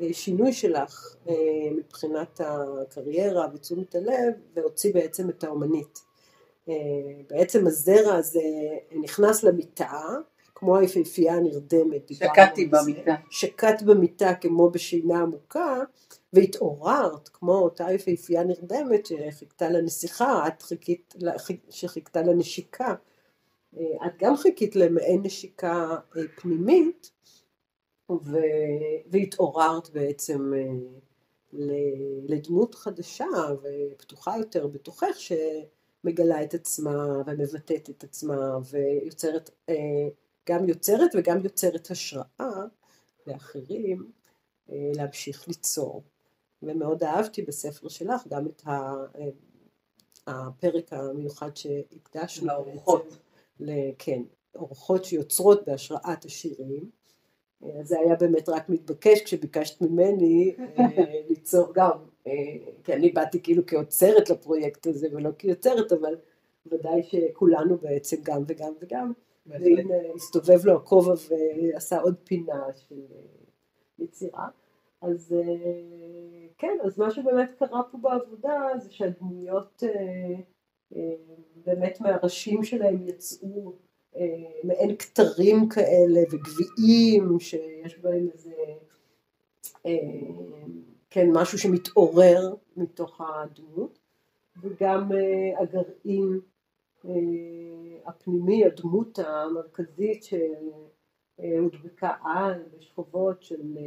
[0.00, 1.34] השינוי שלך אה,
[1.76, 5.98] מבחינת הקריירה ותשומת הלב והוציא בעצם את האומנית.
[6.68, 6.74] אה,
[7.30, 8.40] בעצם הזרע הזה
[8.92, 10.00] נכנס למיטה
[10.54, 12.14] כמו היפהפייה הנרדמת.
[12.14, 13.14] שקעתי במיטה.
[13.30, 15.82] שקעת במיטה כמו בשינה עמוקה,
[16.32, 21.14] והתעוררת כמו אותה יפהפייה נרדמת שחיכתה לנסיכה, את חיכית,
[21.70, 22.94] שחיכתה לנשיקה.
[23.76, 27.10] את גם חיכית למעין נשיקה אה, פנימית,
[28.10, 28.38] ו...
[29.06, 30.72] והתעוררת בעצם אה,
[32.28, 33.26] לדמות חדשה
[33.62, 40.08] ופתוחה יותר בתוכך שמגלה את עצמה ומבטאת את עצמה ויוצרת אה,
[40.48, 42.64] גם יוצרת וגם יוצרת השראה
[43.26, 44.10] לאחרים
[44.72, 46.02] אה, להמשיך ליצור.
[46.62, 49.04] ומאוד אהבתי בספר שלך גם את אה,
[50.26, 53.18] הפרק המיוחד שהקדשנו לאורחות.
[53.98, 54.22] כן,
[54.54, 56.90] אורחות שיוצרות בהשראת השירים.
[57.64, 60.56] אה, זה היה באמת רק מתבקש כשביקשת ממני
[61.28, 61.98] ליצור גם,
[62.84, 66.16] כי אני באתי כאילו כאוצרת לפרויקט הזה ולא כיוצרת, אבל
[66.66, 69.12] ודאי שכולנו בעצם גם וגם וגם.
[69.46, 73.20] והנה הסתובב לו הכובע ועשה עוד פינה של אה,
[73.98, 74.48] יצירה.
[75.00, 79.82] אז אה, כן, אז מה שבאמת קרה פה בעבודה זה שהדמויות
[80.96, 81.04] אה,
[81.66, 83.72] באמת מהראשים שלהם יצאו
[84.64, 88.50] מעין כתרים כאלה וגביעים שיש בהם איזה
[91.10, 93.98] כן משהו שמתעורר מתוך הדמות
[94.62, 95.10] וגם
[95.58, 96.40] הגרעין
[98.06, 103.78] הפנימי, הדמות המרכזית שהודבקה על בשכבות של,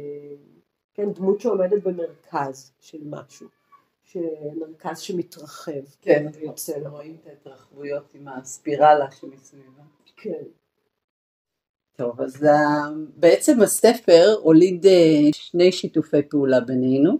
[0.94, 3.48] כן, דמות שעומדת במרכז של משהו,
[4.56, 5.84] מרכז שמתרחב.
[6.00, 6.88] כן, ויוצא.
[6.88, 9.82] רואים את ההתרחבויות עם הספירלה שמסביבה.
[10.16, 10.44] כן.
[11.96, 12.46] טוב, אז
[13.16, 14.92] בעצם הספר הוליד אה,
[15.32, 17.18] שני שיתופי פעולה בינינו.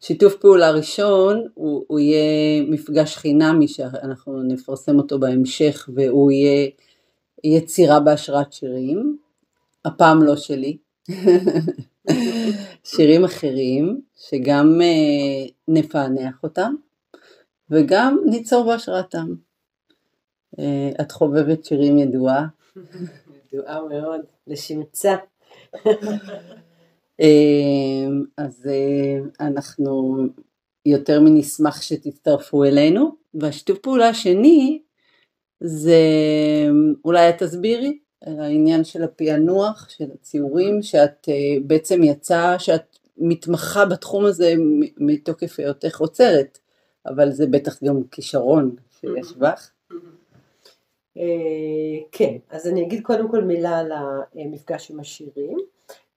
[0.00, 6.68] שיתוף פעולה ראשון הוא, הוא יהיה מפגש חינמי שאנחנו נפרסם אותו בהמשך והוא יהיה
[7.44, 9.18] יצירה בהשראת שירים,
[9.84, 10.76] הפעם לא שלי,
[12.84, 16.74] שירים אחרים שגם uh, נפענח אותם
[17.70, 19.34] וגם ניצור בהשראתם.
[20.56, 20.60] Uh,
[21.00, 22.46] את חובבת שירים ידועה.
[23.52, 25.16] ידועה מאוד, לשמצה.
[27.20, 30.16] אמ, אז אה, אנחנו
[30.86, 33.10] יותר מנשמח שתצטרפו אלינו.
[33.34, 34.82] והשיתוף פעולה השני
[35.60, 36.00] זה
[37.04, 41.34] אולי את תסבירי העניין של הפענוח, של הציורים, שאת אה,
[41.66, 44.54] בעצם יצא, שאת מתמחה בתחום הזה
[44.96, 46.58] מתוקף היותך עוצרת,
[47.06, 49.70] אבל זה בטח גם כישרון שיש בך.
[51.16, 51.24] אה,
[52.12, 53.92] כן, אז אני אגיד קודם כל מילה על
[54.34, 55.58] המפגש עם השירים.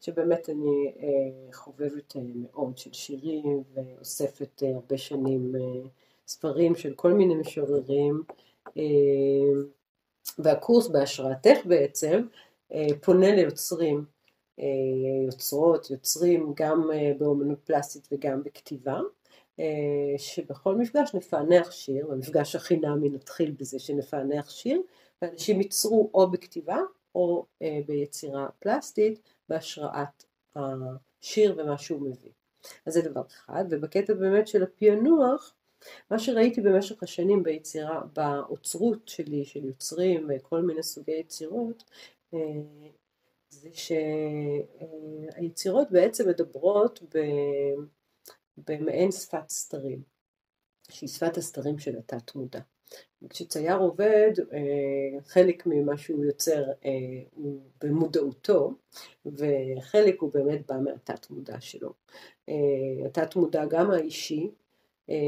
[0.01, 5.51] שבאמת אני אה, חובבת אה, מאוד של שירים ואוספת אה, הרבה שנים
[6.27, 8.23] ספרים של כל מיני משוררים
[10.39, 12.21] והקורס בהשראתך בעצם
[13.01, 14.05] פונה ליוצרים,
[15.25, 18.99] יוצרות, יוצרים גם באומנות פלסטית וגם בכתיבה
[20.17, 24.81] שבכל מפגש נפענח שיר, במפגש החינמי נתחיל בזה שנפענח שיר,
[25.21, 26.77] ואנשים ייצרו או בכתיבה
[27.15, 27.45] או
[27.87, 29.19] ביצירה פלסטית
[29.51, 30.25] בהשראת
[30.55, 32.31] השיר ומה שהוא מביא.
[32.85, 35.53] אז זה דבר אחד, ובקטע באמת של הפענוח,
[36.11, 41.83] מה שראיתי במשך השנים ביצירה, באוצרות שלי, של יוצרים וכל מיני סוגי יצירות,
[42.33, 42.39] אה,
[43.49, 43.69] זה
[45.33, 47.03] שהיצירות בעצם מדברות
[48.57, 50.01] במעין שפת סתרים,
[50.89, 52.59] שהיא שפת הסתרים של התת מודע.
[53.29, 56.91] כשצייר עובד, אה, חלק ממה שהוא יוצר אה,
[57.35, 58.73] הוא במודעותו,
[59.25, 61.93] וחלק הוא באמת בא מהתת מודע שלו.
[62.49, 64.51] אה, התת מודע גם האישי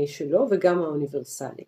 [0.05, 1.63] שלו וגם האוניברסלי.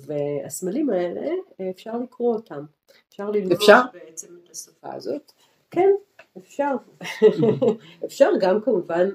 [0.00, 1.30] והסמלים האלה,
[1.70, 2.64] אפשר לקרוא אותם.
[3.08, 3.80] אפשר ללמוד אפשר?
[3.92, 5.32] בעצם את השפה הזאת.
[5.70, 5.90] כן,
[6.38, 6.74] אפשר.
[8.06, 9.08] אפשר גם כמובן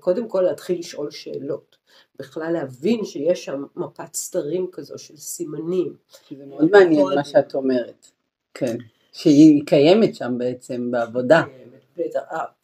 [0.00, 1.77] קודם כל להתחיל לשאול שאלות.
[2.18, 5.96] בכלל להבין שיש שם מפת סתרים כזו של סימנים.
[6.38, 8.06] זה מאוד מעניין מה שאת אומרת.
[8.54, 8.76] כן.
[9.12, 11.42] שהיא קיימת שם בעצם בעבודה.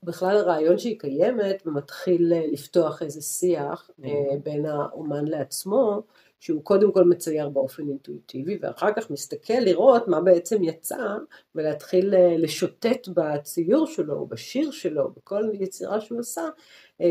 [0.02, 3.90] בכלל הרעיון שהיא קיימת ומתחיל לפתוח איזה שיח.
[4.04, 4.10] אה,
[4.42, 6.02] בין האומן לעצמו
[6.44, 11.16] שהוא קודם כל מצייר באופן אינטואיטיבי ואחר כך מסתכל לראות מה בעצם יצא
[11.54, 16.48] ולהתחיל אה, לשוטט בציור שלו או בשיר שלו בכל יצירה שהוא עשה אה,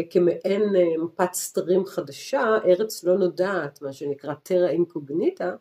[0.09, 5.55] כמעין אה, מפת סתרים חדשה ארץ לא נודעת מה שנקרא טרה אינקוגניטה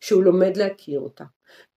[0.00, 1.24] שהוא לומד להכיר אותה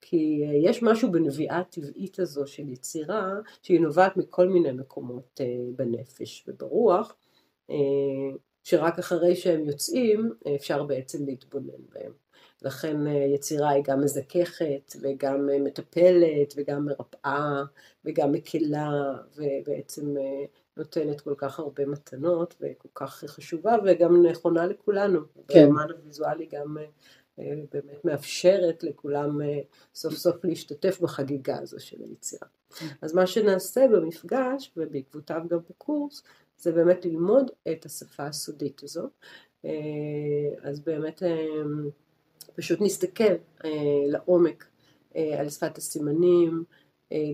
[0.02, 3.32] כי יש משהו בנביאה הטבעית הזו של יצירה
[3.62, 5.42] שהיא נובעת מכל מיני מקומות
[5.76, 7.16] בנפש וברוח
[8.64, 12.12] שרק אחרי שהם יוצאים אפשר בעצם להתבונן בהם.
[12.62, 17.64] לכן אה, יצירה היא גם מזככת וגם אה, מטפלת וגם מרפאה
[18.06, 20.46] וגם מקלה ובעצם אה,
[20.82, 25.20] נותנת כל כך הרבה מתנות וכל כך חשובה וגם נכונה לכולנו.
[25.48, 25.60] כן.
[25.60, 26.78] והאמן הוויזואלי גם
[27.74, 29.40] באמת מאפשרת לכולם
[29.96, 32.48] סוף סוף להשתתף בחגיגה הזו של היצירה.
[33.02, 36.24] אז מה שנעשה במפגש ובעקבותיו גם בקורס
[36.58, 39.10] זה באמת ללמוד את השפה הסודית הזו.
[39.66, 39.72] אה,
[40.62, 41.46] אז באמת אה,
[42.56, 43.34] פשוט נסתכל
[43.66, 43.70] אה,
[44.08, 44.66] לעומק
[45.40, 46.64] על שפת הסימנים,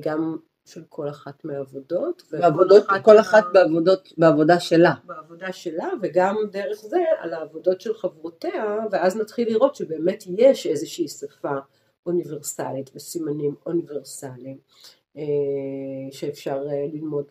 [0.02, 0.38] גם
[0.68, 2.24] של כל אחת מהעבודות.
[2.32, 3.52] בעבודות, כל אחת מה...
[3.54, 4.94] בעבודות, בעבודה שלה.
[5.06, 11.08] בעבודה שלה, וגם דרך זה על העבודות של חברותיה, ואז נתחיל לראות שבאמת יש איזושהי
[11.08, 11.56] שפה
[12.06, 14.58] אוניברסלית וסימנים אוניברסליים.
[15.18, 17.26] אה, שאפשר אה, ללמוד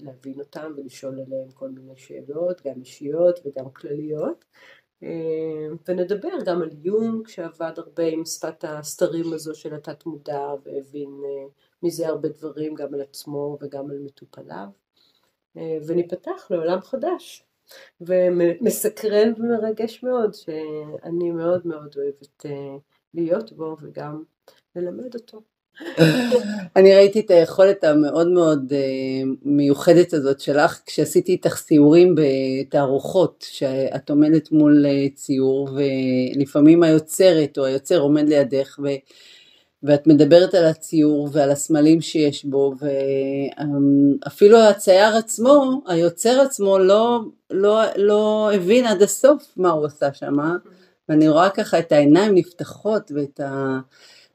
[0.00, 4.44] להבין אותם ולשאול עליהם כל מיני שאלות, גם אישיות וגם כלליות.
[5.02, 11.10] אה, ונדבר גם על יונג שעבד הרבה עם שפת הסתרים הזו של התת מודע והבין
[11.82, 14.66] מזה הרבה דברים גם על עצמו וגם על מטופליו.
[15.56, 17.44] וניפתח לעולם חדש
[18.00, 22.46] ומסקרן ומרגש מאוד שאני מאוד מאוד אוהבת
[23.14, 24.22] להיות בו וגם
[24.76, 25.42] ללמד אותו.
[26.76, 34.10] אני ראיתי את היכולת המאוד מאוד אה, מיוחדת הזאת שלך כשעשיתי איתך סיורים בתערוכות שאת
[34.10, 38.78] עומדת מול אה, ציור ולפעמים היוצרת או היוצר עומד לידך.
[39.82, 42.74] ואת מדברת על הציור ועל הסמלים שיש בו
[44.24, 47.20] ואפילו הצייר עצמו, היוצר עצמו לא,
[47.50, 50.36] לא, לא הבין עד הסוף מה הוא עשה שם
[51.08, 53.40] ואני רואה ככה את העיניים נפתחות ואת.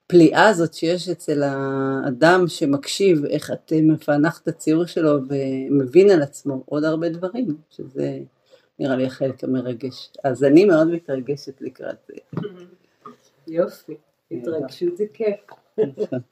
[0.06, 6.64] הפליאה הזאת שיש אצל האדם שמקשיב איך את מפענח את הציור שלו ומבין על עצמו
[6.66, 8.20] עוד הרבה דברים, שזה
[8.80, 10.10] נראה לי החלק המרגש.
[10.24, 12.14] אז אני מאוד מתרגשת לקראת זה.
[13.48, 13.98] יופי,
[14.32, 15.40] התרגשות זה כיף.